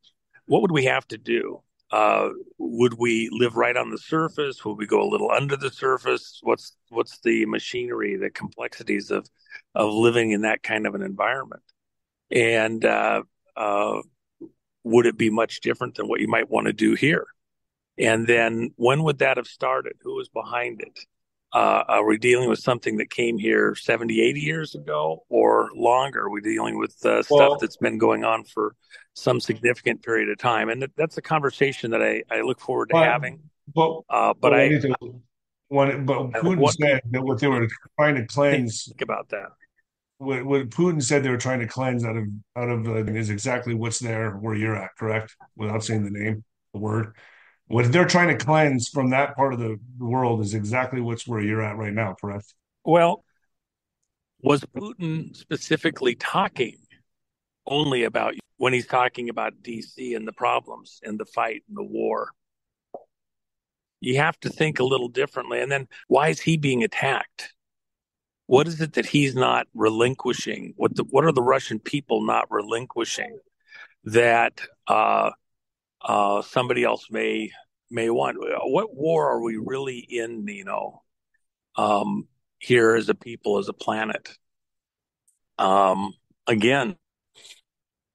what 0.47 0.63
would 0.63 0.71
we 0.73 0.85
have 0.85 1.07
to 1.09 1.19
do? 1.19 1.63
Uh, 1.93 2.31
would 2.59 2.95
we 2.95 3.29
live 3.31 3.57
right 3.57 3.77
on 3.77 3.91
the 3.91 3.99
surface? 3.99 4.65
Would 4.65 4.79
we 4.79 4.87
go 4.87 5.03
a 5.03 5.11
little 5.11 5.31
under 5.31 5.57
the 5.57 5.71
surface? 5.71 6.41
What's 6.43 6.75
what's 6.89 7.21
the 7.21 7.45
machinery, 7.47 8.17
the 8.17 8.31
complexities 8.31 9.11
of 9.11 9.29
of 9.75 9.93
living 9.93 10.31
in 10.31 10.43
that 10.43 10.63
kind 10.63 10.87
of 10.87 10.95
an 10.95 11.03
environment? 11.03 11.63
And 12.31 12.83
uh, 12.85 13.25
uh, 13.57 14.01
would 14.85 15.07
it 15.07 15.19
be 15.19 15.31
much 15.31 15.61
different 15.61 15.97
than 15.97 16.09
what 16.09 16.21
you 16.21 16.29
might 16.29 16.51
want 16.51 16.67
to 16.67 16.73
do 16.73 16.95
here? 16.95 17.27
And 17.99 18.27
then 18.27 18.71
when 18.77 19.03
would 19.03 19.19
that 19.19 19.37
have 19.37 19.47
started? 19.47 19.95
Who 20.01 20.15
was 20.15 20.31
behind 20.31 20.81
it? 20.81 20.99
Uh, 21.53 21.85
are 21.87 22.07
we 22.07 22.17
dealing 22.17 22.49
with 22.49 22.59
something 22.59 22.97
that 22.97 23.11
came 23.11 23.37
here 23.37 23.75
70, 23.75 24.21
80 24.21 24.41
years 24.41 24.75
ago 24.75 25.23
or 25.29 25.71
longer? 25.75 26.23
Are 26.23 26.31
we 26.31 26.41
dealing 26.41 26.79
with 26.79 26.95
uh, 27.05 27.23
stuff 27.23 27.31
well, 27.31 27.59
that's 27.59 27.77
been 27.77 27.99
going 27.99 28.25
on 28.25 28.45
for 28.45 28.75
some 29.15 29.39
significant 29.39 30.03
period 30.03 30.31
of 30.31 30.39
time? 30.39 30.71
And 30.71 30.89
that's 30.97 31.19
a 31.19 31.23
conversation 31.23 31.91
that 31.91 32.03
I, 32.03 32.23
I 32.31 32.41
look 32.41 32.59
forward 32.59 32.89
to 32.89 32.95
but, 32.95 33.05
having. 33.05 33.41
But, 33.75 34.01
uh, 34.09 34.33
but 34.41 34.55
I, 34.55 34.81
when, 35.69 36.07
but 36.07 36.31
Putin 36.33 36.59
what, 36.59 36.75
said 36.75 37.03
that 37.11 37.23
what 37.23 37.39
they 37.39 37.49
were 37.49 37.69
trying 37.99 38.15
to 38.15 38.27
cleanse. 38.27 38.85
Think 38.85 39.03
about 39.03 39.29
that. 39.31 39.49
What, 40.19 40.45
what 40.45 40.71
Putin 40.71 41.03
said 41.03 41.23
they 41.23 41.31
were 41.31 41.37
trying 41.37 41.61
to 41.61 41.67
cleanse 41.67 42.05
out 42.05 42.17
of 42.17 42.25
out 42.57 42.69
of 42.69 42.87
uh, 42.87 43.05
is 43.13 43.31
exactly 43.31 43.75
what's 43.75 43.99
there 43.99 44.33
where 44.33 44.55
you're 44.55 44.77
at, 44.77 44.91
correct? 44.99 45.35
Without 45.57 45.85
saying 45.85 46.05
the 46.05 46.11
name, 46.11 46.45
the 46.73 46.81
word 46.81 47.15
what 47.69 47.91
they're 47.91 48.05
trying 48.05 48.37
to 48.37 48.45
cleanse 48.45 48.89
from 48.89 49.11
that 49.11 49.37
part 49.37 49.55
of 49.55 49.61
the 49.61 49.79
world 49.99 50.41
is 50.41 50.55
exactly 50.55 51.01
what's 51.01 51.27
where 51.27 51.41
you're 51.41 51.63
at 51.63 51.77
right 51.77 51.93
now, 51.93 52.15
correct? 52.21 52.55
Well, 52.85 53.25
was 54.43 54.61
Putin 54.61 55.37
specifically 55.37 56.15
talking 56.17 56.79
only 57.67 58.05
about 58.05 58.35
when 58.57 58.73
he's 58.73 58.87
talking 58.87 59.29
about 59.29 59.63
DC 59.63 60.17
and 60.17 60.27
the 60.27 60.33
problems 60.33 61.01
and 61.03 61.19
the 61.19 61.25
fight 61.25 61.63
and 61.69 61.77
the 61.77 61.85
war? 61.85 62.31
You 64.01 64.17
have 64.17 64.39
to 64.41 64.51
think 64.51 64.81
a 64.81 64.85
little 64.85 65.09
differently. 65.09 65.61
And 65.61 65.71
then 65.71 65.87
why 66.09 66.29
is 66.29 66.41
he 66.41 66.57
being 66.57 66.83
attacked? 66.83 67.55
What 68.47 68.67
is 68.67 68.81
it 68.81 68.95
that 68.95 69.07
he's 69.07 69.37
not 69.37 69.69
relinquishing? 69.75 70.75
What 70.77 70.97
the, 70.97 71.05
what 71.05 71.25
are 71.25 71.33
the 71.33 71.41
Russian 71.41 71.79
people 71.79 72.27
not 72.27 72.51
relinquishing 72.51 73.39
that 74.05 74.61
uh, 74.89 75.31
uh, 76.05 76.43
somebody 76.43 76.85
else 76.85 77.07
may 77.11 77.51
may 77.91 78.11
want. 78.11 78.39
What 78.39 78.95
war 78.95 79.31
are 79.31 79.41
we 79.41 79.57
really 79.57 79.99
in, 79.99 80.45
Nino? 80.45 81.03
Um, 81.77 82.29
here 82.59 82.95
as 82.95 83.09
a 83.09 83.15
people, 83.15 83.59
as 83.59 83.69
a 83.69 83.73
planet. 83.73 84.37
Um, 85.59 86.15
again, 86.47 86.97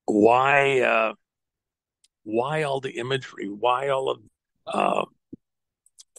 why 0.05 0.81
uh, 0.81 1.13
why 2.23 2.63
all 2.63 2.79
the 2.79 2.97
imagery? 2.97 3.47
Why 3.47 3.89
all 3.89 4.09
of 4.09 4.19
uh, 4.65 5.05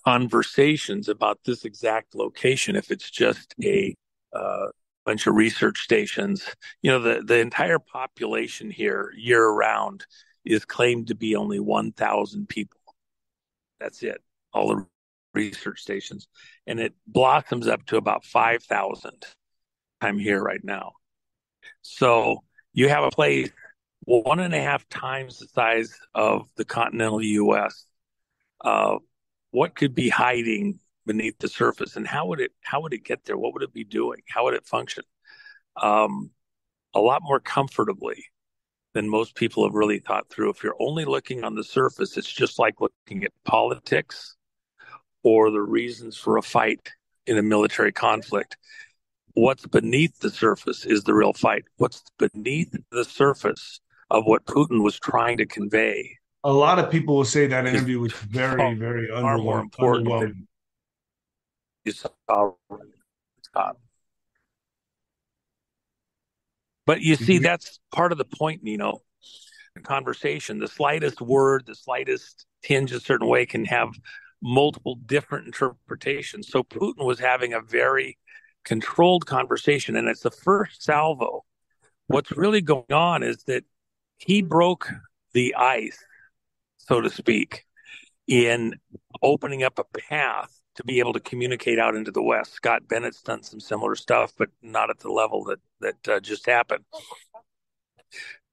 conversations 0.05 1.09
about 1.09 1.41
this 1.45 1.65
exact 1.65 2.15
location 2.15 2.77
if 2.77 2.91
it's 2.91 3.11
just 3.11 3.55
a 3.63 3.95
uh, 4.33 4.67
bunch 5.05 5.27
of 5.27 5.35
research 5.35 5.81
stations? 5.81 6.49
You 6.83 6.93
know, 6.93 7.01
the 7.01 7.23
the 7.23 7.41
entire 7.41 7.79
population 7.79 8.71
here 8.71 9.13
year 9.17 9.49
round 9.49 10.07
is 10.49 10.65
claimed 10.65 11.09
to 11.09 11.15
be 11.15 11.37
only 11.37 11.61
1,000 11.61 12.49
people. 12.49 12.81
That's 13.79 14.03
it, 14.03 14.23
all 14.53 14.69
the 14.69 14.87
research 15.35 15.81
stations. 15.81 16.27
And 16.67 16.81
it 16.81 16.95
blossoms 17.07 17.69
up 17.69 17.85
to 17.87 17.97
about 17.97 18.25
5,000. 18.25 19.27
I'm 20.01 20.19
here 20.19 20.43
right 20.43 20.65
now. 20.65 20.93
So 21.83 22.43
you 22.73 22.89
have 22.89 23.05
a 23.05 23.11
place 23.11 23.51
one 24.01 24.41
and 24.41 24.55
a 24.55 24.61
half 24.61 24.89
times 24.89 25.39
the 25.39 25.49
size 25.49 25.95
of 26.15 26.49
the 26.57 26.65
continental 26.65 27.23
U.S. 27.23 27.85
Uh, 28.65 28.97
what 29.51 29.75
could 29.75 29.95
be 29.95 30.09
hiding 30.09 30.81
beneath 31.05 31.39
the 31.39 31.49
surface, 31.49 31.97
and 31.97 32.07
how 32.07 32.27
would 32.27 32.41
it 32.41 32.53
how 32.63 32.81
would 32.81 32.95
it 32.95 33.05
get 33.05 33.25
there? 33.25 33.37
What 33.37 33.53
would 33.53 33.63
it 33.63 33.73
be 33.73 33.85
doing? 33.85 34.21
How 34.29 34.45
would 34.45 34.55
it 34.55 34.67
function? 34.67 35.05
Um, 35.77 36.31
a 36.95 37.01
lot 37.01 37.21
more 37.23 37.39
comfortably 37.39 38.25
than 38.95 39.09
most 39.09 39.35
people 39.35 39.65
have 39.65 39.75
really 39.75 39.99
thought 39.99 40.29
through. 40.29 40.51
If 40.51 40.63
you're 40.63 40.77
only 40.81 41.05
looking 41.05 41.45
on 41.45 41.55
the 41.55 41.65
surface, 41.65 42.17
it's 42.17 42.33
just 42.33 42.59
like 42.59 42.81
looking 42.81 43.25
at 43.25 43.33
politics 43.45 44.37
or 45.23 45.51
the 45.51 45.61
reasons 45.61 46.17
for 46.17 46.37
a 46.37 46.43
fight 46.43 46.91
in 47.27 47.39
a 47.39 47.43
military 47.43 47.93
conflict. 47.93 48.57
What's 49.35 49.67
beneath 49.67 50.19
the 50.21 50.31
surface 50.31 50.85
is 50.87 51.05
the 51.05 51.15
real 51.15 51.33
fight. 51.33 51.65
What's 51.77 52.03
beneath 52.19 52.75
the 52.91 53.05
surface 53.05 53.81
of 54.11 54.25
what 54.25 54.47
Putin 54.47 54.83
was 54.83 54.99
trying 54.99 55.37
to 55.39 55.47
convey. 55.47 56.17
A 56.45 56.53
lot 56.53 56.79
of 56.79 56.91
people 56.91 57.17
will 57.17 57.25
say 57.25 57.47
that 57.47 57.67
interview 57.67 58.01
was 58.01 58.13
very, 58.31 58.75
very 58.75 59.09
far 59.09 59.39
more 59.39 59.61
important. 59.61 60.47
You 61.85 61.93
saw 61.93 62.53
but 66.89 67.03
you 67.03 67.17
see, 67.17 67.35
mm-hmm. 67.35 67.43
that's 67.43 67.81
part 67.93 68.13
of 68.13 68.19
the 68.19 68.25
point, 68.25 68.63
Nino. 68.63 69.03
The 69.75 69.83
conversation, 69.83 70.59
the 70.59 70.69
slightest 70.69 71.21
word, 71.21 71.65
the 71.67 71.75
slightest 71.75 72.47
tinge 72.63 72.93
a 72.93 72.99
certain 72.99 73.29
way 73.29 73.45
can 73.45 73.67
have 73.67 73.91
multiple 74.41 74.95
different 75.05 75.45
interpretations. 75.45 76.49
So 76.49 76.63
Putin 76.63 77.05
was 77.05 77.19
having 77.19 77.53
a 77.53 77.61
very 77.61 78.17
controlled 78.65 79.27
conversation, 79.27 79.97
and 79.97 80.09
it's 80.09 80.23
the 80.23 80.31
first 80.31 80.83
salvo. 80.83 81.45
What's 82.07 82.33
really 82.33 82.63
going 82.63 82.91
on 82.91 83.23
is 83.23 83.45
that 83.45 83.65
he 84.17 84.41
broke 84.41 84.91
the 85.35 85.57
ice, 85.57 86.03
so 86.79 87.03
to 87.03 87.11
speak, 87.11 87.67
in 88.27 88.77
opening 89.23 89.63
up 89.63 89.79
a 89.79 89.85
path 89.85 90.58
to 90.79 90.85
be 90.85 91.01
able 91.01 91.13
to 91.13 91.19
communicate 91.19 91.81
out 91.81 91.97
into 91.97 92.13
the 92.13 92.23
West. 92.23 92.53
Scott 92.53 92.87
Bennett's 92.87 93.21
done 93.21 93.43
some 93.43 93.59
similar 93.59 93.97
stuff, 93.97 94.33
but 94.39 94.49
not 94.63 94.91
at 94.91 95.01
the 95.01 95.11
level 95.11 95.43
that 95.47 95.59
that 95.81 96.09
uh, 96.09 96.21
just 96.21 96.47
happened. 96.47 96.85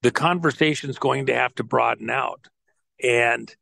The 0.01 0.10
conversation 0.10 0.89
is 0.89 0.98
going 0.98 1.27
to 1.27 1.36
have 1.36 1.53
to 1.55 1.63
broaden 1.63 2.10
out 2.10 2.48
and 3.01 3.55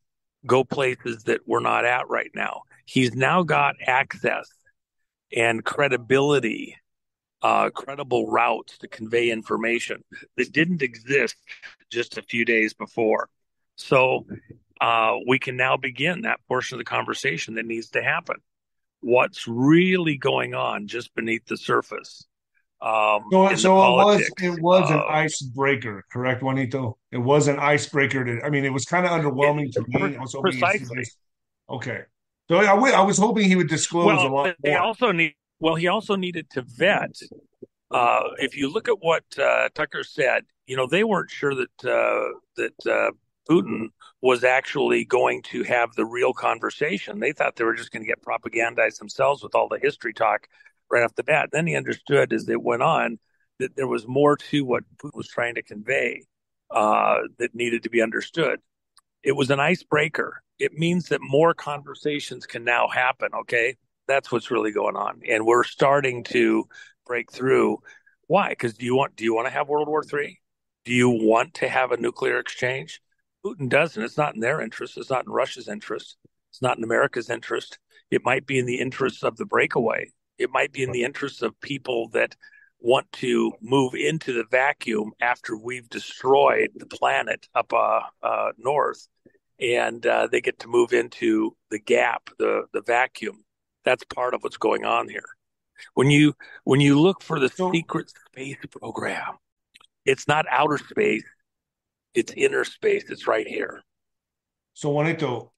go 0.48 0.64
places 0.64 1.24
that 1.24 1.42
we're 1.46 1.60
not 1.60 1.84
at 1.84 2.08
right 2.08 2.32
now. 2.34 2.62
He's 2.86 3.14
now 3.14 3.44
got 3.44 3.76
access 3.86 4.50
and 5.36 5.66
credibility, 5.66 6.78
uh, 7.42 7.70
credible 7.70 8.32
routes 8.32 8.78
to 8.78 8.88
convey 8.88 9.30
information 9.30 10.06
that 10.38 10.54
didn't 10.54 10.82
exist 10.82 11.36
just 11.92 12.18
a 12.18 12.22
few 12.22 12.46
days 12.46 12.74
before. 12.74 13.28
So 13.76 14.26
uh, 14.80 15.16
we 15.28 15.38
can 15.38 15.58
now 15.58 15.76
begin 15.76 16.22
that 16.22 16.40
portion 16.48 16.76
of 16.76 16.80
the 16.80 16.86
conversation 16.86 17.56
that 17.56 17.66
needs 17.66 17.90
to 17.90 18.02
happen 18.02 18.38
what's 19.04 19.48
really 19.48 20.18
going 20.18 20.54
on 20.54 20.88
just 20.88 21.14
beneath 21.14 21.46
the 21.46 21.58
surface. 21.58 22.26
Um, 22.82 23.24
so, 23.32 23.56
so 23.56 23.78
it 23.78 24.06
was 24.06 24.32
it 24.42 24.62
was 24.62 24.92
uh, 24.92 24.96
an 24.96 25.04
icebreaker, 25.08 26.04
correct, 26.12 26.42
Juanito? 26.42 26.98
It 27.12 27.18
was 27.18 27.48
an 27.48 27.58
icebreaker. 27.58 28.26
To, 28.26 28.46
I 28.46 28.50
mean, 28.50 28.66
it 28.66 28.74
was 28.74 28.86
kind 28.86 29.06
of 29.06 29.12
underwhelming 29.12 29.68
it, 29.68 29.74
to 29.74 29.86
me. 29.88 30.18
I 30.18 30.42
precisely. 30.42 31.06
okay, 31.70 32.02
so 32.50 32.58
I, 32.58 32.74
I 32.74 33.02
was 33.02 33.18
hoping 33.18 33.48
he 33.48 33.56
would 33.56 33.70
disclose 33.70 34.08
well, 34.08 34.28
a 34.28 34.30
lot. 34.30 34.56
They 34.62 34.72
more. 34.72 34.82
also 34.82 35.12
need. 35.14 35.36
Well, 35.60 35.76
he 35.76 35.88
also 35.88 36.16
needed 36.16 36.50
to 36.52 36.62
vet. 36.62 37.16
Uh, 37.90 38.24
if 38.40 38.58
you 38.58 38.70
look 38.70 38.90
at 38.90 38.98
what 39.00 39.24
uh, 39.40 39.70
Tucker 39.74 40.04
said, 40.04 40.44
you 40.66 40.76
know 40.76 40.86
they 40.86 41.06
weren't 41.06 41.30
sure 41.30 41.56
that 41.56 41.86
uh, 41.86 42.38
that 42.58 42.92
uh, 42.92 43.12
Putin 43.50 43.90
was 44.22 44.44
actually 44.44 45.06
going 45.06 45.42
to 45.44 45.64
have 45.64 45.94
the 45.94 46.06
real 46.06 46.34
conversation. 46.34 47.20
They 47.20 47.34
thought 47.34 47.56
they 47.56 47.66
were 47.66 47.76
just 47.76 47.92
going 47.92 48.04
to 48.04 48.08
get 48.08 48.24
propagandized 48.24 49.00
themselves 49.00 49.44
with 49.44 49.56
all 49.56 49.68
the 49.68 49.80
history 49.80 50.14
talk 50.14 50.48
right 50.90 51.04
off 51.04 51.16
the 51.16 51.24
bat. 51.24 51.50
Then 51.52 51.68
he 51.68 51.76
understood 51.76 52.32
as 52.32 52.48
it 52.48 52.62
went 52.62 52.84
on 52.84 53.20
that 53.60 53.76
there 53.76 53.88
was 53.88 54.08
more 54.08 54.38
to 54.38 54.66
what 54.66 54.84
Putin 54.98 55.16
was 55.16 55.28
trying 55.28 55.56
to 55.56 55.64
convey 55.64 56.24
uh, 56.72 57.18
that 57.38 57.56
needed 57.56 57.84
to 57.84 57.90
be 57.90 58.02
understood. 58.02 58.60
It 59.24 59.34
was 59.34 59.52
an 59.52 59.60
icebreaker. 59.60 60.42
It 60.60 60.74
means 60.74 61.08
that 61.08 61.22
more 61.22 61.54
conversations 61.54 62.46
can 62.46 62.64
now 62.64 62.88
happen. 62.88 63.30
Okay, 63.42 63.76
that's 64.08 64.32
what's 64.32 64.52
really 64.52 64.72
going 64.72 64.96
on, 64.96 65.22
and 65.28 65.46
we're 65.46 65.64
starting 65.64 66.24
to 66.26 66.66
break 67.06 67.32
through. 67.32 67.80
Why? 68.28 68.50
Because 68.50 68.74
do 68.74 68.86
you 68.86 68.96
want 68.96 69.16
do 69.16 69.24
you 69.24 69.34
want 69.34 69.48
to 69.48 69.54
have 69.54 69.68
World 69.68 69.88
War 69.88 70.04
Three? 70.04 70.40
Do 70.86 70.94
you 70.94 71.10
want 71.10 71.56
to 71.56 71.70
have 71.70 71.92
a 71.92 71.98
nuclear 71.98 72.40
exchange? 72.40 73.02
Putin 73.46 73.70
doesn't. 73.70 74.02
It's 74.02 74.18
not 74.18 74.36
in 74.36 74.42
their 74.42 74.62
interest. 74.62 74.98
It's 74.98 75.10
not 75.10 75.26
in 75.26 75.32
Russia's 75.32 75.68
interest. 75.68 76.18
It's 76.52 76.62
not 76.62 76.78
in 76.78 76.84
America's 76.84 77.30
interest. 77.30 77.80
It 78.12 78.24
might 78.24 78.46
be 78.46 78.60
in 78.60 78.66
the 78.66 78.80
interests 78.80 79.24
of 79.24 79.38
the 79.38 79.46
breakaway. 79.46 80.12
It 80.38 80.50
might 80.52 80.72
be 80.72 80.84
in 80.84 80.92
the 80.92 81.04
interests 81.04 81.42
of 81.42 81.60
people 81.62 82.10
that 82.10 82.36
want 82.80 83.12
to 83.14 83.52
move 83.62 83.96
into 83.96 84.34
the 84.34 84.44
vacuum 84.52 85.14
after 85.22 85.58
we've 85.58 85.90
destroyed 85.90 86.70
the 86.76 86.86
planet 86.86 87.48
up 87.56 87.72
uh, 87.74 88.02
uh, 88.22 88.52
north, 88.58 89.08
and 89.60 90.06
uh, 90.06 90.28
they 90.32 90.42
get 90.42 90.60
to 90.60 90.68
move 90.68 90.94
into 90.94 91.56
the 91.72 91.80
gap, 91.80 92.30
the 92.38 92.66
the 92.74 92.82
vacuum. 92.82 93.44
That's 93.86 94.04
part 94.04 94.34
of 94.34 94.44
what's 94.44 94.58
going 94.58 94.86
on 94.86 95.10
here. 95.10 95.26
When 95.94 96.10
you 96.10 96.36
when 96.66 96.82
you 96.82 97.00
look 97.00 97.24
for 97.24 97.40
the 97.40 97.50
secret 97.50 98.12
space 98.32 98.58
program, 98.80 99.38
it's 100.06 100.28
not 100.28 100.46
outer 100.50 100.78
space; 100.78 101.24
it's 102.14 102.34
inner 102.34 102.64
space. 102.64 103.10
It's 103.10 103.28
right 103.28 103.48
here. 103.48 103.82
So 104.74 104.90
Juanito, 104.90 105.52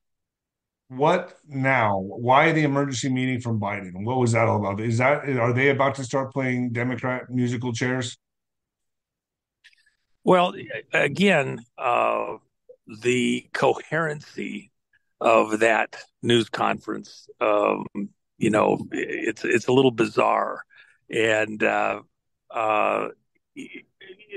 what 0.90 1.36
now? 1.48 2.00
Why 2.00 2.52
the 2.52 2.64
emergency 2.64 3.10
meeting 3.10 3.42
from 3.42 3.60
Biden? 3.60 4.04
What 4.04 4.20
was 4.20 4.34
that 4.34 4.48
all 4.48 4.60
about? 4.60 4.80
Is 4.80 5.00
that 5.00 5.28
are 5.28 5.54
they 5.54 5.70
about 5.70 5.96
to 5.96 6.04
start 6.04 6.32
playing 6.32 6.72
Democrat 6.72 7.30
musical 7.30 7.74
chairs? 7.74 8.18
Well, 10.24 10.56
again, 10.94 11.60
uh, 11.78 12.38
the 13.02 13.48
coherency 13.54 14.72
of 15.22 15.60
that 15.60 15.96
news 16.22 16.50
conference, 16.50 17.28
um, 17.40 17.86
you 18.38 18.50
know, 18.50 18.86
it's 18.92 19.44
it's 19.44 19.68
a 19.68 19.72
little 19.72 19.92
bizarre, 19.92 20.64
and 21.10 21.64
uh, 21.64 22.02
uh, 22.52 23.08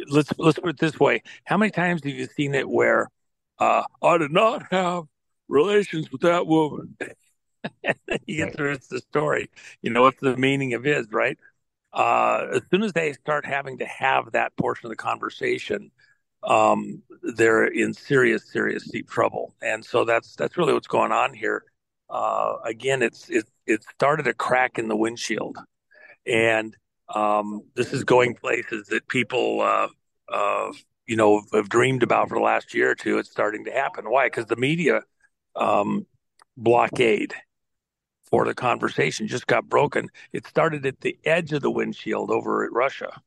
let's 0.08 0.32
let's 0.38 0.58
put 0.58 0.70
it 0.70 0.78
this 0.78 0.98
way: 0.98 1.22
How 1.44 1.56
many 1.56 1.70
times 1.70 2.02
have 2.04 2.12
you 2.12 2.26
seen 2.26 2.54
it 2.54 2.68
where 2.68 3.08
uh, 3.58 3.82
I 4.02 4.18
did 4.18 4.32
not 4.32 4.64
have 4.70 5.04
relations 5.48 6.10
with 6.12 6.20
that 6.22 6.46
woman. 6.46 6.96
he 8.26 8.36
gets 8.36 8.58
right. 8.58 8.80
the 8.88 9.00
story. 9.00 9.50
You 9.82 9.90
know 9.90 10.02
what 10.02 10.18
the 10.20 10.36
meaning 10.36 10.74
of 10.74 10.86
is, 10.86 11.06
right? 11.10 11.38
Uh, 11.92 12.46
as 12.54 12.62
soon 12.70 12.82
as 12.82 12.92
they 12.92 13.12
start 13.14 13.46
having 13.46 13.78
to 13.78 13.86
have 13.86 14.32
that 14.32 14.56
portion 14.56 14.86
of 14.86 14.90
the 14.90 14.96
conversation, 14.96 15.90
um, 16.44 17.02
they're 17.22 17.64
in 17.64 17.94
serious, 17.94 18.50
serious 18.50 18.88
deep 18.88 19.08
trouble. 19.08 19.54
And 19.62 19.84
so 19.84 20.04
that's 20.04 20.36
that's 20.36 20.56
really 20.56 20.74
what's 20.74 20.86
going 20.86 21.12
on 21.12 21.34
here. 21.34 21.64
Uh, 22.08 22.56
again, 22.64 23.02
it's 23.02 23.28
it 23.28 23.46
it 23.66 23.82
started 23.94 24.26
a 24.26 24.34
crack 24.34 24.78
in 24.78 24.88
the 24.88 24.96
windshield, 24.96 25.58
and 26.26 26.76
um, 27.14 27.62
this 27.74 27.92
is 27.92 28.04
going 28.04 28.34
places 28.34 28.88
that 28.88 29.08
people 29.08 29.60
uh, 29.60 29.88
uh, 30.28 30.72
you 31.06 31.16
know 31.16 31.42
have 31.52 31.68
dreamed 31.68 32.02
about 32.02 32.28
for 32.28 32.36
the 32.36 32.44
last 32.44 32.74
year 32.74 32.90
or 32.90 32.94
two. 32.94 33.18
It's 33.18 33.30
starting 33.30 33.64
to 33.64 33.72
happen. 33.72 34.10
Why? 34.10 34.26
Because 34.26 34.46
the 34.46 34.56
media 34.56 35.02
um, 35.56 36.06
blockade 36.56 37.34
for 38.30 38.44
the 38.44 38.54
conversation 38.54 39.26
just 39.26 39.46
got 39.46 39.68
broken. 39.68 40.08
It 40.32 40.46
started 40.46 40.84
at 40.84 41.00
the 41.00 41.18
edge 41.24 41.52
of 41.52 41.62
the 41.62 41.70
windshield 41.70 42.30
over 42.30 42.64
at 42.64 42.72
Russia, 42.72 43.20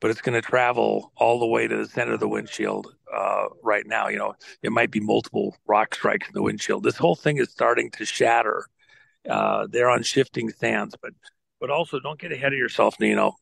but 0.00 0.10
it's 0.10 0.20
going 0.20 0.40
to 0.40 0.46
travel 0.46 1.12
all 1.16 1.38
the 1.38 1.46
way 1.46 1.68
to 1.68 1.76
the 1.76 1.86
center 1.86 2.14
of 2.14 2.20
the 2.20 2.28
windshield 2.28 2.94
uh, 3.14 3.46
right 3.62 3.86
now. 3.86 4.08
You 4.08 4.18
know, 4.18 4.34
it 4.62 4.72
might 4.72 4.90
be 4.90 5.00
multiple 5.00 5.56
rock 5.66 5.94
strikes 5.94 6.26
in 6.26 6.34
the 6.34 6.42
windshield. 6.42 6.82
This 6.82 6.96
whole 6.96 7.14
thing 7.14 7.36
is 7.36 7.50
starting 7.50 7.90
to 7.92 8.04
shatter. 8.04 8.66
Uh, 9.28 9.66
they're 9.70 9.88
on 9.88 10.02
shifting 10.02 10.50
sands, 10.50 10.96
but 11.00 11.12
but 11.60 11.70
also 11.70 12.00
don't 12.00 12.18
get 12.18 12.32
ahead 12.32 12.52
of 12.52 12.58
yourself, 12.58 12.98
Nino. 13.00 13.36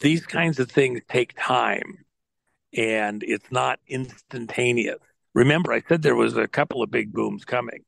These 0.00 0.26
kinds 0.26 0.58
of 0.58 0.70
things 0.70 1.00
take 1.08 1.34
time, 1.38 2.04
and 2.76 3.22
it's 3.22 3.50
not 3.50 3.78
instantaneous. 3.88 4.98
Remember, 5.34 5.72
I 5.72 5.82
said 5.88 6.02
there 6.02 6.14
was 6.14 6.36
a 6.36 6.48
couple 6.48 6.82
of 6.82 6.90
big 6.90 7.12
booms 7.12 7.44
coming. 7.44 7.84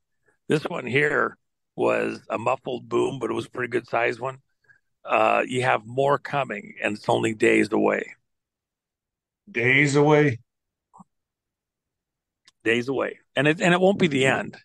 This 0.47 0.63
one 0.63 0.85
here 0.85 1.37
was 1.75 2.21
a 2.29 2.37
muffled 2.37 2.89
boom, 2.89 3.19
but 3.19 3.29
it 3.29 3.33
was 3.33 3.45
a 3.45 3.49
pretty 3.51 3.69
good 3.69 3.87
sized 3.87 4.19
one. 4.19 4.39
Uh, 5.05 5.43
you 5.47 5.61
have 5.61 5.85
more 5.85 6.17
coming, 6.17 6.75
and 6.83 6.97
it's 6.97 7.07
only 7.07 7.33
days 7.33 7.71
away. 7.71 8.13
Days 9.49 9.95
away. 9.95 10.39
Days 12.63 12.89
away, 12.89 13.19
and 13.35 13.47
it 13.47 13.61
and 13.61 13.73
it 13.73 13.79
won't 13.79 13.97
be 13.97 14.07
the 14.07 14.25
end, 14.25 14.57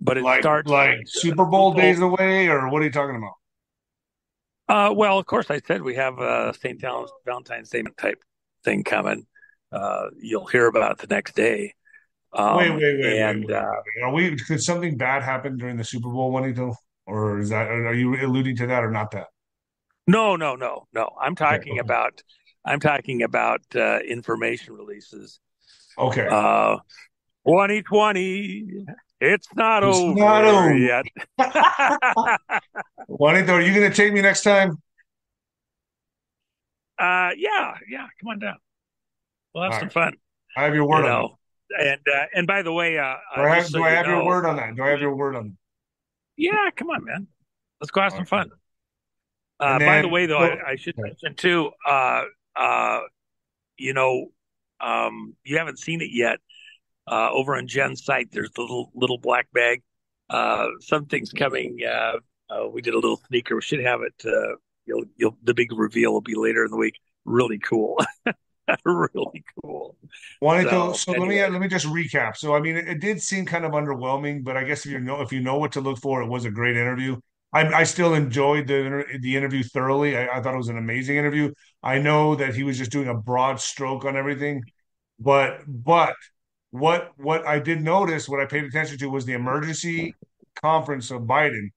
but 0.00 0.16
it 0.16 0.24
like, 0.24 0.40
starts 0.40 0.68
like 0.68 1.00
Super 1.04 1.44
Bowl 1.44 1.74
days 1.74 2.00
away, 2.00 2.48
or 2.48 2.70
what 2.70 2.80
are 2.80 2.86
you 2.86 2.90
talking 2.90 3.16
about? 3.16 3.34
Uh, 4.68 4.92
well, 4.96 5.18
of 5.18 5.26
course, 5.26 5.50
I 5.50 5.60
said 5.60 5.82
we 5.82 5.94
have 5.96 6.18
a 6.18 6.54
St. 6.54 6.80
Valentine's 6.80 7.70
Day 7.70 7.82
type 7.98 8.22
thing 8.64 8.82
coming. 8.82 9.26
Uh, 9.70 10.06
you'll 10.20 10.46
hear 10.46 10.66
about 10.66 10.92
it 10.92 10.98
the 10.98 11.14
next 11.14 11.34
day. 11.34 11.74
Um, 12.32 12.56
wait, 12.56 12.70
wait, 12.70 12.80
wait, 13.00 13.18
and, 13.20 13.44
wait, 13.44 13.48
wait, 13.48 13.56
uh, 13.56 14.06
Are 14.06 14.12
we? 14.12 14.36
Could 14.36 14.62
something 14.62 14.96
bad 14.96 15.22
happen 15.22 15.56
during 15.56 15.76
the 15.76 15.84
Super 15.84 16.08
Bowl, 16.08 16.32
Juanito? 16.32 16.74
Or 17.06 17.38
is 17.38 17.50
that? 17.50 17.68
Are 17.68 17.94
you 17.94 18.16
alluding 18.24 18.56
to 18.56 18.66
that 18.66 18.82
or 18.82 18.90
not 18.90 19.10
that? 19.12 19.26
No, 20.06 20.36
no, 20.36 20.56
no, 20.56 20.86
no. 20.92 21.10
I'm 21.20 21.34
talking 21.34 21.74
okay. 21.74 21.80
about. 21.80 22.22
I'm 22.64 22.80
talking 22.80 23.22
about 23.22 23.60
uh, 23.76 23.98
information 23.98 24.74
releases. 24.74 25.38
Okay. 25.98 26.26
Uh, 26.26 26.78
2020. 27.46 28.86
It's 29.20 29.48
not 29.54 29.82
it's 29.82 29.96
over 29.96 30.18
not 30.18 30.44
over 30.44 30.76
yet. 30.76 31.04
Juanito, 33.08 33.54
are 33.54 33.60
you 33.60 33.74
going 33.74 33.90
to 33.90 33.96
take 33.96 34.12
me 34.12 34.20
next 34.20 34.42
time? 34.42 34.72
Uh, 36.98 37.30
yeah, 37.36 37.74
yeah. 37.88 38.06
Come 38.20 38.28
on 38.30 38.38
down. 38.38 38.56
We'll 39.54 39.64
have 39.64 39.72
All 39.72 39.78
some 39.78 39.86
right. 39.86 39.92
fun. 39.92 40.14
I 40.56 40.64
have 40.64 40.74
your 40.74 40.86
word 40.86 41.04
you 41.04 41.10
on 41.10 41.22
know, 41.22 41.38
and 41.78 42.00
uh, 42.12 42.26
and 42.34 42.46
by 42.46 42.62
the 42.62 42.72
way, 42.72 42.98
uh, 42.98 43.14
do 43.34 43.42
I 43.42 43.56
have, 43.56 43.66
so 43.66 43.78
do 43.78 43.84
I 43.84 43.90
have 43.90 44.06
know, 44.06 44.18
your 44.18 44.26
word 44.26 44.46
on 44.46 44.56
that? 44.56 44.76
Do 44.76 44.82
I 44.82 44.88
have 44.90 45.00
your 45.00 45.14
word 45.14 45.36
on 45.36 45.48
that? 45.48 45.56
Yeah, 46.36 46.70
come 46.76 46.90
on, 46.90 47.04
man. 47.04 47.26
Let's 47.80 47.90
go 47.90 48.00
have 48.00 48.12
okay. 48.12 48.18
some 48.18 48.26
fun. 48.26 48.50
Uh, 49.60 49.78
then, 49.78 49.86
by 49.86 50.02
the 50.02 50.08
way, 50.08 50.26
though, 50.26 50.38
I, 50.38 50.70
I, 50.70 50.76
should 50.76 50.96
mention 50.98 51.34
too. 51.34 51.70
Uh, 51.88 52.24
uh, 52.56 53.00
you 53.76 53.92
know, 53.92 54.26
um, 54.80 55.34
you 55.44 55.58
haven't 55.58 55.78
seen 55.78 56.00
it 56.00 56.10
yet. 56.12 56.38
Uh, 57.06 57.28
over 57.32 57.56
on 57.56 57.66
Jen's 57.66 58.04
site, 58.04 58.28
there's 58.32 58.50
the 58.52 58.62
little 58.62 58.90
little 58.94 59.18
black 59.18 59.46
bag. 59.52 59.82
Uh, 60.30 60.68
something's 60.80 61.32
coming. 61.32 61.78
Uh, 61.86 62.18
uh, 62.50 62.68
we 62.68 62.82
did 62.82 62.94
a 62.94 62.98
little 62.98 63.20
sneaker. 63.28 63.54
We 63.56 63.62
should 63.62 63.80
have 63.80 64.00
it. 64.02 64.14
Uh, 64.24 64.56
you'll, 64.86 65.04
you'll, 65.16 65.36
the 65.42 65.54
big 65.54 65.72
reveal 65.72 66.12
will 66.12 66.20
be 66.20 66.34
later 66.34 66.64
in 66.64 66.70
the 66.70 66.76
week. 66.76 66.98
Really 67.24 67.58
cool. 67.58 67.98
really 68.84 69.44
cool. 69.62 69.96
Wanted 70.40 70.70
so, 70.70 70.92
to, 70.92 70.98
so 70.98 71.12
anyway. 71.12 71.40
let 71.40 71.48
me 71.48 71.52
let 71.52 71.60
me 71.62 71.68
just 71.68 71.86
recap. 71.86 72.36
So 72.36 72.54
I 72.54 72.60
mean, 72.60 72.76
it, 72.76 72.88
it, 72.88 73.00
did 73.00 73.20
seem 73.20 73.44
kind 73.46 73.64
of 73.64 73.72
underwhelming, 73.72 74.44
but 74.44 74.56
I 74.56 74.64
guess 74.64 74.86
if 74.86 74.92
you 74.92 75.00
know 75.00 75.20
if 75.20 75.32
you 75.32 75.40
know 75.40 75.58
what 75.58 75.72
to 75.72 75.80
look 75.80 75.98
for, 75.98 76.22
it 76.22 76.28
was 76.28 76.44
a 76.44 76.50
great 76.50 76.76
interview. 76.76 77.16
I, 77.52 77.66
I 77.72 77.84
still 77.84 78.14
enjoyed 78.14 78.66
the 78.66 79.04
the 79.20 79.36
interview 79.36 79.62
thoroughly. 79.62 80.16
I, 80.16 80.38
I 80.38 80.42
thought 80.42 80.54
it 80.54 80.58
was 80.58 80.68
an 80.68 80.78
amazing 80.78 81.16
interview. 81.16 81.52
I 81.82 81.98
know 81.98 82.34
that 82.34 82.54
he 82.54 82.62
was 82.62 82.78
just 82.78 82.90
doing 82.90 83.08
a 83.08 83.14
broad 83.14 83.60
stroke 83.60 84.04
on 84.04 84.16
everything, 84.16 84.62
but 85.18 85.60
but 85.66 86.14
what 86.74 87.12
what 87.18 87.46
I 87.46 87.60
did 87.60 87.82
notice, 87.82 88.28
what 88.28 88.40
I 88.40 88.46
paid 88.46 88.64
attention 88.64 88.98
to 88.98 89.06
was 89.06 89.24
the 89.24 89.34
emergency 89.34 90.12
conference 90.60 91.12
of 91.12 91.22
Biden. 91.22 91.68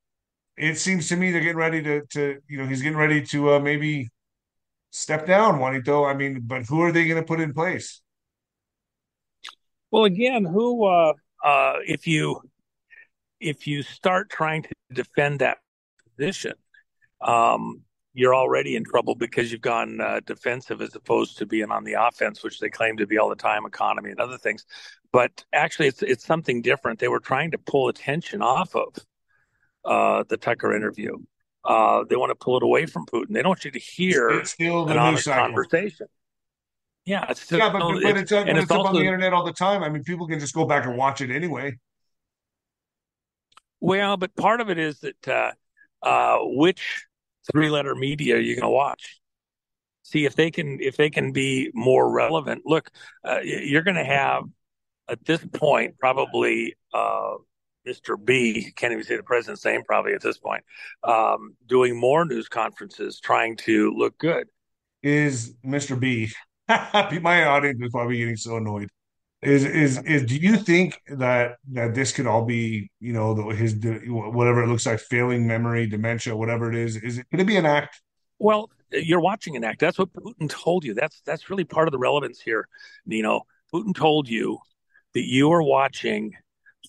It 0.58 0.80
seems 0.80 1.08
to 1.10 1.16
me 1.16 1.30
they're 1.30 1.42
getting 1.42 1.58
ready 1.58 1.84
to 1.84 2.02
to 2.14 2.40
you 2.48 2.58
know 2.58 2.66
he's 2.66 2.82
getting 2.82 2.98
ready 2.98 3.24
to 3.28 3.54
uh, 3.54 3.60
maybe 3.60 4.10
step 4.90 5.28
down, 5.28 5.60
Juanito. 5.60 6.04
I 6.04 6.16
mean, 6.16 6.42
but 6.42 6.66
who 6.66 6.82
are 6.82 6.92
they 6.92 7.08
going 7.08 7.22
to 7.22 7.28
put 7.28 7.40
in 7.40 7.54
place? 7.54 8.02
Well, 9.92 10.06
again, 10.06 10.44
who 10.46 10.86
uh, 10.86 11.14
uh, 11.46 11.74
if 11.86 12.08
you 12.08 12.42
if 13.40 13.68
you 13.68 13.84
start 13.84 14.32
trying 14.32 14.64
to 14.64 14.74
defend 14.92 15.42
that 15.42 15.60
position, 16.18 16.54
um, 17.22 17.84
you're 18.18 18.34
already 18.34 18.76
in 18.76 18.84
trouble 18.84 19.14
because 19.14 19.52
you've 19.52 19.62
gone 19.62 20.02
uh, 20.02 20.20
defensive 20.26 20.82
as 20.82 20.96
opposed 20.96 21.38
to 21.38 21.46
being 21.46 21.70
on 21.70 21.84
the 21.84 21.94
offense, 21.94 22.44
which 22.44 22.60
they 22.60 22.68
claim 22.68 22.98
to 22.98 23.06
be 23.06 23.20
all 23.20 23.30
the 23.30 23.36
time, 23.36 23.64
economy 23.64 24.10
and 24.10 24.20
other 24.20 24.40
things. 24.40 24.66
But 25.14 25.46
actually, 25.54 25.88
it's 25.88 26.02
it's 26.02 26.26
something 26.26 26.64
different. 26.64 26.98
They 26.98 27.10
were 27.10 27.20
trying 27.20 27.52
to 27.52 27.60
pull 27.60 27.90
attention 27.90 28.42
off 28.42 28.76
of 28.76 28.96
uh, 29.86 30.24
the 30.28 30.38
Tucker 30.38 30.76
interview. 30.76 31.18
Uh, 31.64 32.06
they 32.10 32.16
want 32.16 32.32
to 32.32 32.36
pull 32.36 32.58
it 32.58 32.64
away 32.64 32.88
from 32.88 33.06
Putin. 33.06 33.30
They 33.30 33.44
don't 33.44 33.50
want 33.50 33.66
you 33.66 33.72
to 33.72 33.80
hear 33.80 34.30
it's 34.30 34.52
still 34.52 34.90
an 34.90 34.98
honest 34.98 35.28
conversation. 35.28 36.08
Yeah, 37.06 37.26
it's 37.30 37.44
still, 37.44 37.60
yeah, 37.60 37.70
but, 37.72 37.82
but 37.82 38.18
it's, 38.18 38.32
it's, 38.32 38.32
it's, 38.32 38.60
it's 38.64 38.72
up 38.72 38.86
on 38.86 38.96
the 38.96 39.02
internet 39.02 39.32
all 39.32 39.46
the 39.46 39.54
time. 39.54 39.84
I 39.84 39.90
mean, 39.90 40.04
people 40.04 40.28
can 40.28 40.40
just 40.40 40.56
go 40.56 40.66
back 40.66 40.86
and 40.86 40.98
watch 40.98 41.22
it 41.22 41.30
anyway. 41.30 41.78
Well, 43.80 44.18
but 44.18 44.36
part 44.36 44.60
of 44.60 44.72
it 44.72 44.80
is 44.80 45.02
that 45.02 45.28
uh, 45.28 45.52
uh, 46.02 46.40
which 46.42 47.07
three-letter 47.52 47.96
media 47.96 48.38
you're 48.38 48.56
going 48.56 48.64
to 48.64 48.70
watch? 48.70 49.20
See 50.04 50.26
if 50.26 50.36
they 50.36 50.52
can 50.52 50.80
if 50.80 50.96
they 50.96 51.10
can 51.10 51.34
be 51.34 51.70
more 51.74 52.10
relevant. 52.10 52.62
Look, 52.66 52.92
uh, 53.26 53.40
you're 53.44 53.82
going 53.82 53.98
to 53.98 54.06
have 54.06 54.44
at 55.10 55.26
this 55.26 55.44
point 55.54 56.00
probably 56.00 56.76
uh, 56.94 57.36
Mr. 57.88 58.18
B, 58.24 58.72
can't 58.76 58.92
even 58.92 59.04
say 59.04 59.16
the 59.16 59.24
president's 59.24 59.64
name 59.64 59.82
probably 59.86 60.14
at 60.14 60.22
this 60.22 60.38
point, 60.38 60.64
um, 61.04 61.56
doing 61.68 61.98
more 62.00 62.26
news 62.26 62.48
conferences 62.50 63.20
trying 63.20 63.56
to 63.58 63.94
look 63.96 64.18
good. 64.18 64.48
Is 65.04 65.54
Mr. 65.66 65.98
B, 65.98 66.32
my 66.68 67.46
audience 67.46 67.80
is 67.82 67.92
probably 67.92 68.18
getting 68.18 68.36
so 68.36 68.58
annoyed. 68.58 68.90
Is, 69.44 69.66
is 69.66 70.02
is 70.04 70.24
do 70.24 70.36
you 70.36 70.58
think 70.58 71.00
that 71.10 71.58
that 71.74 71.94
this 71.94 72.12
could 72.12 72.26
all 72.26 72.44
be 72.44 72.90
you 73.00 73.14
know 73.14 73.36
the, 73.36 73.56
his 73.56 73.76
whatever 74.08 74.64
it 74.64 74.68
looks 74.68 74.88
like 74.88 75.00
failing 75.00 75.46
memory 75.46 75.86
dementia 75.86 76.36
whatever 76.36 76.72
it 76.72 76.76
is 76.76 76.96
is 76.96 77.20
it 77.20 77.28
could 77.30 77.42
it 77.42 77.46
be 77.46 77.56
an 77.56 77.66
act 77.68 78.02
well 78.40 78.72
you're 78.92 79.20
watching 79.20 79.56
an 79.56 79.64
act. 79.64 79.80
That's 79.80 80.00
what 80.00 80.14
Putin 80.14 80.50
told 80.50 80.84
you. 80.84 80.94
That's 80.94 81.22
that's 81.26 81.50
really 81.50 81.64
part 81.64 81.88
of 81.88 81.92
the 81.92 81.98
relevance 81.98 82.40
here, 82.40 82.68
Nino. 83.06 83.42
Putin 83.74 83.96
told 83.96 84.30
you 84.30 84.60
that 85.14 85.28
you 85.28 85.52
are 85.52 85.62
watching 85.62 86.34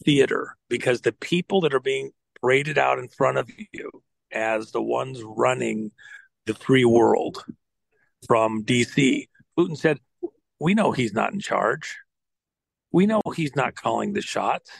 theater 0.04 0.56
because 0.68 1.00
the 1.00 1.12
people 1.12 1.60
that 1.62 1.74
are 1.74 1.80
being 1.80 2.10
paraded 2.40 2.78
out 2.78 2.98
in 2.98 3.08
front 3.08 3.38
of 3.38 3.50
you 3.72 3.90
as 4.32 4.70
the 4.70 4.82
ones 4.82 5.20
running 5.24 5.90
the 6.46 6.54
free 6.54 6.84
world 6.84 7.44
from 8.26 8.64
DC. 8.64 9.26
Putin 9.58 9.76
said, 9.76 9.98
We 10.60 10.74
know 10.74 10.92
he's 10.92 11.12
not 11.12 11.32
in 11.32 11.40
charge. 11.40 11.96
We 12.92 13.06
know 13.06 13.20
he's 13.34 13.56
not 13.56 13.74
calling 13.74 14.12
the 14.12 14.22
shots. 14.22 14.70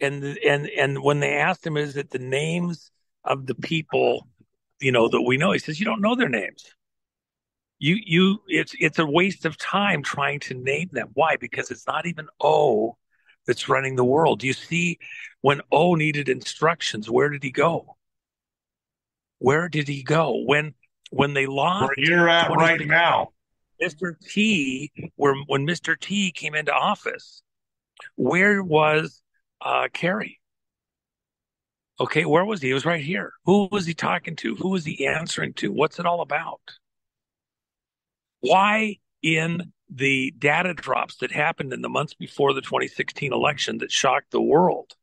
And 0.00 0.24
and 0.24 0.66
and 0.68 1.02
when 1.02 1.20
they 1.20 1.34
asked 1.34 1.66
him, 1.66 1.76
is 1.76 1.96
it 1.96 2.10
the 2.10 2.18
names 2.18 2.90
of 3.24 3.46
the 3.46 3.54
people, 3.54 4.26
you 4.80 4.92
know, 4.92 5.08
that 5.08 5.22
we 5.22 5.36
know? 5.36 5.52
He 5.52 5.58
says, 5.58 5.78
You 5.78 5.86
don't 5.86 6.00
know 6.00 6.14
their 6.14 6.28
names. 6.28 6.64
You 7.78 7.98
you 8.04 8.42
it's 8.46 8.74
it's 8.78 8.98
a 8.98 9.06
waste 9.06 9.44
of 9.44 9.56
time 9.56 10.02
trying 10.02 10.40
to 10.40 10.54
name 10.54 10.88
them. 10.92 11.08
Why? 11.14 11.36
Because 11.36 11.70
it's 11.70 11.86
not 11.86 12.06
even 12.06 12.28
O 12.40 12.96
that's 13.46 13.68
running 13.68 13.96
the 13.96 14.04
world. 14.04 14.42
You 14.42 14.52
see, 14.52 14.98
when 15.40 15.60
O 15.72 15.94
needed 15.94 16.28
instructions, 16.28 17.10
where 17.10 17.28
did 17.28 17.42
he 17.42 17.50
go? 17.50 17.96
Where 19.38 19.68
did 19.68 19.88
he 19.88 20.02
go? 20.02 20.42
When 20.44 20.74
when 21.10 21.34
they 21.34 21.46
lost 21.46 21.82
where 21.82 21.94
you're 21.96 22.28
at 22.28 22.50
right 22.50 22.80
now. 22.86 23.30
Mr. 23.82 24.18
T, 24.20 24.92
where 25.16 25.34
when 25.46 25.66
Mr. 25.66 25.98
T 25.98 26.30
came 26.32 26.54
into 26.54 26.72
office, 26.72 27.42
where 28.16 28.62
was 28.62 29.22
uh, 29.60 29.88
Kerry? 29.92 30.40
Okay, 31.98 32.24
where 32.24 32.44
was 32.44 32.62
he? 32.62 32.68
He 32.68 32.74
was 32.74 32.86
right 32.86 33.04
here. 33.04 33.32
Who 33.44 33.68
was 33.70 33.86
he 33.86 33.94
talking 33.94 34.36
to? 34.36 34.54
Who 34.56 34.70
was 34.70 34.84
he 34.84 35.06
answering 35.06 35.52
to? 35.54 35.70
What's 35.70 35.98
it 35.98 36.06
all 36.06 36.22
about? 36.22 36.60
Why 38.40 38.96
in 39.22 39.72
the 39.90 40.32
data 40.38 40.72
drops 40.72 41.16
that 41.16 41.30
happened 41.30 41.72
in 41.72 41.82
the 41.82 41.88
months 41.88 42.14
before 42.14 42.54
the 42.54 42.62
2016 42.62 43.32
election 43.32 43.78
that 43.78 43.92
shocked 43.92 44.30
the 44.30 44.40
world 44.40 44.94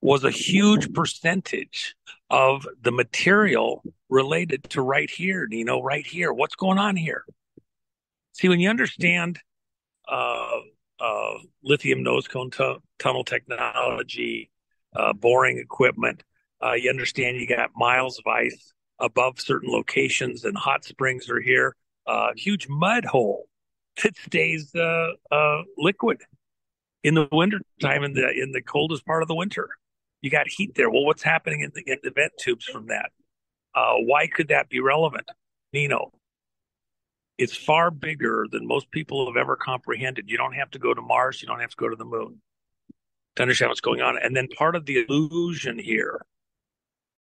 was 0.00 0.24
a 0.24 0.30
huge 0.30 0.92
percentage 0.94 1.94
of 2.30 2.66
the 2.82 2.90
material 2.90 3.84
related 4.08 4.64
to 4.70 4.80
right 4.80 5.10
here, 5.10 5.46
Nino, 5.46 5.82
right 5.82 6.06
here. 6.06 6.32
What's 6.32 6.54
going 6.54 6.78
on 6.78 6.96
here? 6.96 7.24
See, 8.40 8.48
when 8.48 8.58
you 8.60 8.70
understand 8.70 9.38
uh, 10.08 10.60
uh, 10.98 11.32
lithium 11.62 12.02
nose 12.02 12.26
cone 12.26 12.50
t- 12.50 12.76
tunnel 12.98 13.22
technology, 13.22 14.50
uh, 14.96 15.12
boring 15.12 15.58
equipment, 15.58 16.22
uh, 16.64 16.72
you 16.72 16.88
understand 16.88 17.36
you 17.36 17.46
got 17.46 17.68
miles 17.76 18.18
of 18.18 18.26
ice 18.26 18.72
above 18.98 19.38
certain 19.38 19.70
locations, 19.70 20.46
and 20.46 20.56
hot 20.56 20.86
springs 20.86 21.28
are 21.28 21.42
here. 21.42 21.76
A 22.06 22.28
huge 22.34 22.66
mud 22.66 23.04
hole 23.04 23.46
that 24.02 24.16
stays 24.16 24.74
uh, 24.74 25.08
uh, 25.30 25.62
liquid 25.76 26.22
in 27.04 27.16
the 27.16 27.28
wintertime 27.30 28.04
in 28.04 28.14
the 28.14 28.26
in 28.30 28.52
the 28.52 28.62
coldest 28.62 29.04
part 29.04 29.20
of 29.20 29.28
the 29.28 29.34
winter. 29.34 29.68
You 30.22 30.30
got 30.30 30.48
heat 30.48 30.76
there. 30.76 30.88
Well, 30.88 31.04
what's 31.04 31.22
happening 31.22 31.60
in 31.60 31.72
the, 31.74 31.82
in 31.86 31.98
the 32.02 32.10
vent 32.10 32.32
tubes 32.38 32.64
from 32.64 32.86
that? 32.86 33.10
Uh, 33.74 33.96
why 33.96 34.28
could 34.28 34.48
that 34.48 34.70
be 34.70 34.80
relevant? 34.80 35.28
Nino, 35.74 36.10
it's 37.40 37.56
far 37.56 37.90
bigger 37.90 38.44
than 38.52 38.66
most 38.66 38.90
people 38.90 39.26
have 39.26 39.38
ever 39.38 39.56
comprehended. 39.56 40.28
You 40.28 40.36
don't 40.36 40.52
have 40.52 40.70
to 40.72 40.78
go 40.78 40.92
to 40.92 41.00
Mars. 41.00 41.40
You 41.40 41.48
don't 41.48 41.60
have 41.60 41.70
to 41.70 41.76
go 41.76 41.88
to 41.88 41.96
the 41.96 42.04
moon 42.04 42.42
to 43.36 43.42
understand 43.42 43.70
what's 43.70 43.80
going 43.80 44.02
on. 44.02 44.18
And 44.22 44.36
then 44.36 44.46
part 44.58 44.76
of 44.76 44.84
the 44.84 45.06
illusion 45.08 45.78
here 45.78 46.20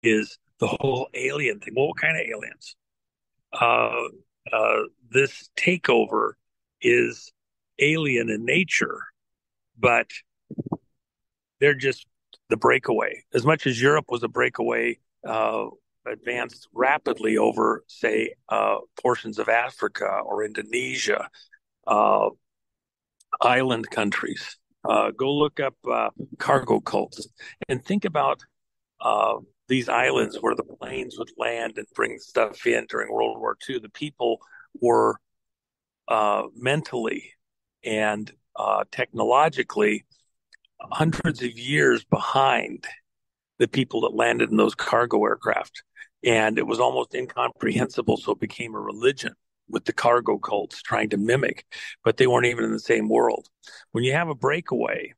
is 0.02 0.38
the 0.58 0.68
whole 0.68 1.10
alien 1.12 1.60
thing. 1.60 1.74
Well, 1.76 1.88
what 1.88 1.98
kind 1.98 2.16
of 2.18 2.26
aliens? 2.26 2.76
Uh, 3.52 4.08
uh, 4.50 4.82
this 5.10 5.50
takeover 5.54 6.32
is 6.80 7.30
alien 7.78 8.30
in 8.30 8.46
nature, 8.46 9.02
but 9.78 10.06
they're 11.60 11.74
just 11.74 12.06
the 12.48 12.56
breakaway. 12.56 13.22
As 13.34 13.44
much 13.44 13.66
as 13.66 13.82
Europe 13.82 14.06
was 14.08 14.22
a 14.22 14.28
breakaway, 14.28 14.98
uh, 15.28 15.66
advanced 16.06 16.68
rapidly 16.72 17.36
over, 17.36 17.84
say, 17.86 18.34
uh, 18.48 18.76
portions 19.00 19.38
of 19.38 19.48
Africa 19.48 20.06
or 20.24 20.44
Indonesia, 20.44 21.28
uh, 21.86 22.30
island 23.40 23.90
countries. 23.90 24.58
Uh, 24.88 25.10
go 25.10 25.32
look 25.32 25.58
up 25.58 25.74
uh, 25.90 26.10
cargo 26.38 26.80
cults 26.80 27.26
and 27.68 27.84
think 27.84 28.04
about 28.04 28.44
uh, 29.00 29.34
these 29.68 29.88
islands 29.88 30.36
where 30.40 30.54
the 30.54 30.62
planes 30.62 31.18
would 31.18 31.30
land 31.36 31.74
and 31.76 31.86
bring 31.94 32.18
stuff 32.18 32.66
in 32.66 32.86
during 32.88 33.12
World 33.12 33.38
War 33.38 33.56
II. 33.68 33.80
The 33.80 33.88
people 33.88 34.38
were 34.80 35.16
mentally 36.54 37.32
and 37.84 38.30
technologically 38.92 40.04
hundreds 40.80 41.42
of 41.42 41.58
years 41.58 42.04
behind 42.04 42.86
the 43.58 43.68
people 43.68 44.02
that 44.02 44.14
landed 44.14 44.50
in 44.50 44.56
those 44.56 44.74
cargo 44.74 45.24
aircraft. 45.24 45.82
And 46.24 46.58
it 46.58 46.66
was 46.66 46.80
almost 46.80 47.14
incomprehensible. 47.14 48.16
So 48.16 48.32
it 48.32 48.40
became 48.40 48.74
a 48.74 48.80
religion 48.80 49.34
with 49.68 49.84
the 49.84 49.92
cargo 49.92 50.38
cults 50.38 50.82
trying 50.82 51.10
to 51.10 51.16
mimic, 51.16 51.66
but 52.04 52.16
they 52.16 52.26
weren't 52.26 52.46
even 52.46 52.64
in 52.64 52.72
the 52.72 52.78
same 52.78 53.08
world. 53.08 53.48
When 53.92 54.04
you 54.04 54.12
have 54.12 54.28
a 54.28 54.34
breakaway, 54.34 55.14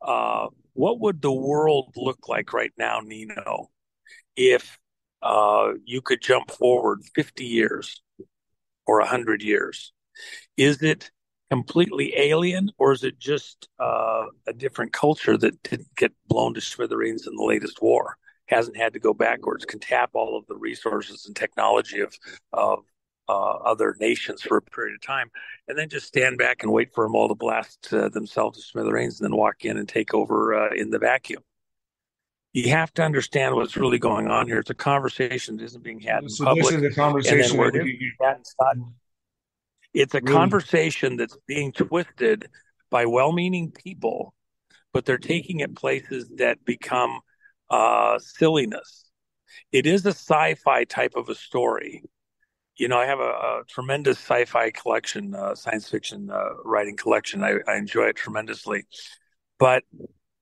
uh, 0.00 0.48
what 0.72 1.00
would 1.00 1.20
the 1.20 1.32
world 1.32 1.92
look 1.96 2.28
like 2.28 2.52
right 2.52 2.72
now, 2.78 3.00
Nino, 3.00 3.70
if 4.36 4.78
uh, 5.22 5.72
you 5.84 6.00
could 6.00 6.22
jump 6.22 6.50
forward 6.50 7.02
50 7.14 7.44
years 7.44 8.02
or 8.86 9.00
100 9.00 9.42
years? 9.42 9.92
Is 10.56 10.82
it 10.82 11.10
completely 11.50 12.16
alien, 12.16 12.70
or 12.78 12.92
is 12.92 13.04
it 13.04 13.18
just 13.18 13.68
uh, 13.78 14.24
a 14.46 14.52
different 14.54 14.92
culture 14.92 15.36
that 15.36 15.62
didn't 15.62 15.94
get 15.96 16.12
blown 16.26 16.54
to 16.54 16.60
smithereens 16.60 17.26
in 17.26 17.36
the 17.36 17.44
latest 17.44 17.82
war? 17.82 18.16
Hasn't 18.46 18.76
had 18.76 18.92
to 18.94 18.98
go 18.98 19.14
backwards, 19.14 19.64
can 19.64 19.78
tap 19.78 20.10
all 20.14 20.36
of 20.36 20.46
the 20.46 20.56
resources 20.56 21.26
and 21.26 21.34
technology 21.34 22.00
of 22.00 22.14
of 22.52 22.80
uh, 23.28 23.32
other 23.32 23.96
nations 24.00 24.42
for 24.42 24.56
a 24.56 24.62
period 24.62 24.94
of 24.94 25.00
time, 25.00 25.30
and 25.68 25.78
then 25.78 25.88
just 25.88 26.06
stand 26.06 26.38
back 26.38 26.62
and 26.62 26.72
wait 26.72 26.92
for 26.92 27.04
them 27.04 27.14
all 27.14 27.28
to 27.28 27.34
blast 27.34 27.92
uh, 27.92 28.08
themselves 28.08 28.58
to 28.58 28.64
smithereens, 28.64 29.20
and 29.20 29.30
then 29.30 29.36
walk 29.36 29.64
in 29.64 29.78
and 29.78 29.88
take 29.88 30.12
over 30.12 30.54
uh, 30.54 30.74
in 30.74 30.90
the 30.90 30.98
vacuum. 30.98 31.42
You 32.52 32.70
have 32.70 32.92
to 32.94 33.02
understand 33.02 33.54
what's 33.54 33.76
really 33.76 33.98
going 33.98 34.28
on 34.28 34.46
here. 34.46 34.58
It's 34.58 34.70
a 34.70 34.74
conversation 34.74 35.56
that 35.56 35.64
isn't 35.64 35.82
being 35.82 36.00
had 36.00 36.24
in 36.24 36.28
so 36.28 36.44
public. 36.44 36.74
this 36.74 36.82
is 36.82 36.92
a 36.92 36.94
conversation 36.94 37.56
where 37.56 37.70
that 37.70 37.86
you- 37.86 38.12
it's 39.94 40.14
a 40.14 40.20
Really? 40.20 40.32
conversation 40.32 41.16
that's 41.16 41.36
being 41.46 41.72
twisted 41.72 42.48
by 42.90 43.06
well-meaning 43.06 43.70
people, 43.70 44.34
but 44.92 45.04
they're 45.04 45.16
taking 45.16 45.60
it 45.60 45.74
places 45.74 46.28
that 46.36 46.64
become 46.64 47.20
uh, 47.72 48.18
silliness. 48.18 49.10
It 49.72 49.86
is 49.86 50.04
a 50.04 50.10
sci-fi 50.10 50.84
type 50.84 51.14
of 51.16 51.28
a 51.28 51.34
story. 51.34 52.04
You 52.76 52.88
know, 52.88 52.98
I 52.98 53.06
have 53.06 53.20
a, 53.20 53.22
a 53.22 53.62
tremendous 53.68 54.18
sci-fi 54.18 54.70
collection, 54.70 55.34
uh, 55.34 55.54
science 55.54 55.88
fiction 55.88 56.30
uh, 56.30 56.50
writing 56.64 56.96
collection. 56.96 57.42
I, 57.42 57.56
I 57.66 57.76
enjoy 57.76 58.04
it 58.04 58.16
tremendously, 58.16 58.84
but 59.58 59.84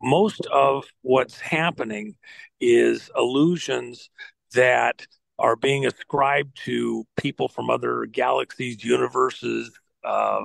most 0.03 0.47
of 0.47 0.85
what's 1.03 1.39
happening 1.39 2.17
is 2.61 3.11
illusions 3.17 4.11
that 4.55 5.07
are 5.39 5.57
being 5.57 5.87
ascribed 5.87 6.57
to 6.65 7.07
people 7.17 7.49
from 7.49 7.71
other 7.71 8.07
galaxies, 8.07 8.85
universes, 8.85 9.71
uh, 10.05 10.45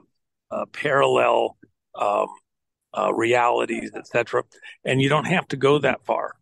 uh, 0.51 0.65
parallel 0.71 1.57
um, 1.99 2.27
uh, 2.97 3.13
realities, 3.13 3.91
etc. 3.95 4.43
And 4.83 5.01
you 5.01 5.09
don't 5.09 5.25
have 5.25 5.47
to 5.49 5.57
go 5.57 5.79
that 5.79 6.05
far. 6.05 6.35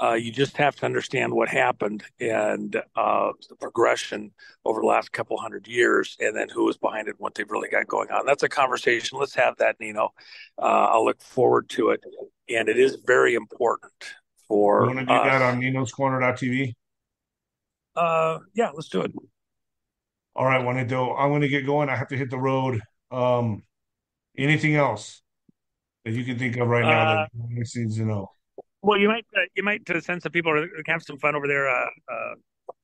Uh, 0.00 0.14
you 0.14 0.32
just 0.32 0.56
have 0.56 0.74
to 0.74 0.84
understand 0.84 1.32
what 1.32 1.48
happened 1.48 2.02
and 2.18 2.76
uh, 2.96 3.30
the 3.48 3.54
progression 3.56 4.32
over 4.64 4.80
the 4.80 4.86
last 4.86 5.12
couple 5.12 5.36
hundred 5.36 5.68
years, 5.68 6.16
and 6.18 6.36
then 6.36 6.48
who 6.48 6.64
was 6.64 6.76
behind 6.76 7.06
it, 7.06 7.12
and 7.12 7.20
what 7.20 7.34
they've 7.34 7.50
really 7.50 7.68
got 7.68 7.86
going 7.86 8.10
on. 8.10 8.26
That's 8.26 8.42
a 8.42 8.48
conversation. 8.48 9.18
Let's 9.18 9.34
have 9.36 9.56
that, 9.58 9.76
Nino. 9.78 10.12
Uh, 10.58 10.88
I'll 10.90 11.04
look 11.04 11.22
forward 11.22 11.68
to 11.70 11.90
it, 11.90 12.02
and 12.48 12.68
it 12.68 12.78
is 12.78 12.96
very 13.06 13.34
important 13.34 13.92
for 14.48 14.80
You 14.80 14.86
want 14.88 14.98
to 15.00 15.06
do 15.06 15.12
us. 15.12 15.26
that 15.26 15.42
on 15.42 15.60
ninoscorner.tv? 15.60 16.74
Uh, 17.94 18.40
yeah, 18.54 18.70
let's 18.74 18.88
do 18.88 19.02
it. 19.02 19.12
All 20.34 20.44
right, 20.44 20.64
Juanito, 20.64 21.14
I'm 21.14 21.30
going 21.30 21.42
to 21.42 21.48
get 21.48 21.64
going. 21.64 21.88
I 21.88 21.94
have 21.94 22.08
to 22.08 22.16
hit 22.16 22.30
the 22.30 22.38
road. 22.38 22.80
Um, 23.12 23.62
anything 24.36 24.74
else 24.74 25.22
that 26.04 26.12
you 26.12 26.24
can 26.24 26.36
think 26.36 26.56
of 26.56 26.66
right 26.66 26.82
now 26.82 27.12
Uh, 27.12 27.14
that 27.14 27.48
needs 27.48 27.76
needs 27.76 27.96
to 27.98 28.04
know? 28.04 28.33
Well, 28.84 28.98
you 28.98 29.08
might 29.08 29.24
uh, 29.34 29.40
you 29.54 29.62
might 29.62 29.88
send 30.02 30.22
some 30.22 30.32
people 30.32 30.52
to 30.52 30.68
have 30.86 31.02
some 31.02 31.18
fun 31.18 31.34
over 31.34 31.48
there. 31.48 31.68
Uh, 31.68 31.88
uh, 32.08 32.34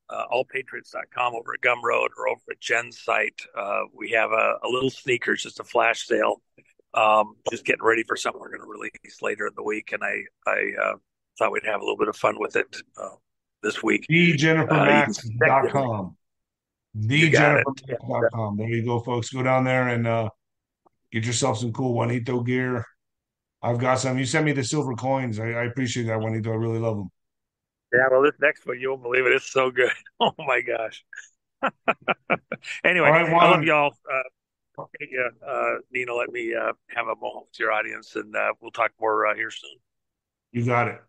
uh, 0.09 0.27
allpatriots.com 0.33 1.35
over 1.35 1.55
at 1.55 1.61
Gumroad 1.61 2.09
or 2.19 2.29
over 2.29 2.41
at 2.51 2.59
Jen's 2.59 3.01
site. 3.01 3.41
Uh, 3.57 3.83
we 3.95 4.11
have 4.11 4.33
a, 4.33 4.55
a 4.65 4.69
little 4.69 4.91
sneakers, 4.91 5.43
just 5.43 5.61
a 5.61 5.65
flash 5.65 6.07
sale. 6.07 6.43
Um, 6.95 7.35
just 7.51 7.65
getting 7.65 7.85
ready 7.85 8.03
for 8.03 8.17
something 8.17 8.41
we're 8.41 8.49
going 8.49 8.63
to 8.63 8.67
release 8.67 9.23
later 9.23 9.47
in 9.47 9.53
the 9.55 9.63
week, 9.63 9.93
and 9.93 10.03
I 10.03 10.23
I 10.47 10.71
uh, 10.83 10.95
thought 11.39 11.53
we'd 11.53 11.67
have 11.67 11.81
a 11.81 11.85
little 11.85 11.99
bit 11.99 12.09
of 12.09 12.17
fun 12.17 12.37
with 12.41 12.57
it 12.57 12.77
uh, 12.97 13.17
this 13.63 13.83
week. 13.83 14.07
You 14.09 14.31
can 14.31 14.39
check 14.39 14.69
it. 14.69 14.69
DJenniferMax.com. 16.97 18.57
There 18.57 18.69
you 18.69 18.85
go, 18.85 19.01
folks. 19.01 19.31
Go 19.31 19.43
down 19.43 19.65
there 19.65 19.89
and 19.89 20.07
uh, 20.07 20.31
get 21.13 21.25
yourself 21.25 21.59
some 21.59 21.73
cool 21.73 21.95
Juanito 21.95 22.41
gear. 22.41 22.87
I've 23.63 23.79
got 23.79 23.99
some. 23.99 24.19
You 24.19 24.25
sent 24.25 24.47
me 24.47 24.53
the 24.53 24.65
silver 24.65 24.95
coins. 24.95 25.39
I, 25.39 25.49
I 25.49 25.65
appreciate 25.65 26.05
that, 26.05 26.19
Juanito. 26.19 26.51
I 26.51 26.57
really 26.57 26.79
love 26.79 26.97
them. 26.97 27.11
Yeah, 27.93 28.07
well, 28.11 28.23
this 28.23 28.35
next 28.41 28.67
one, 28.67 28.79
you 28.79 28.91
won't 28.91 29.03
believe 29.03 29.27
it. 29.27 29.33
It's 29.33 29.51
so 29.51 29.71
good. 29.71 29.91
Oh 30.23 30.35
my 30.39 30.61
gosh. 30.61 31.03
anyway, 32.85 33.09
right, 33.09 33.27
I 33.27 33.51
love 33.51 33.65
y'all. 33.65 33.95
Uh, 34.11 34.85
yeah, 35.01 35.29
uh, 35.47 35.77
Nino, 35.91 36.17
let 36.17 36.31
me 36.31 36.55
uh, 36.55 36.73
have 36.89 37.07
a 37.07 37.17
moment 37.17 37.47
with 37.49 37.59
your 37.59 37.73
audience, 37.73 38.17
and 38.17 38.37
uh, 38.37 38.53
we'll 38.61 38.71
talk 38.71 38.93
more 39.01 39.27
uh, 39.27 39.35
here 39.35 39.51
soon. 39.51 39.79
You 40.53 40.67
got 40.67 40.89
it. 40.89 41.01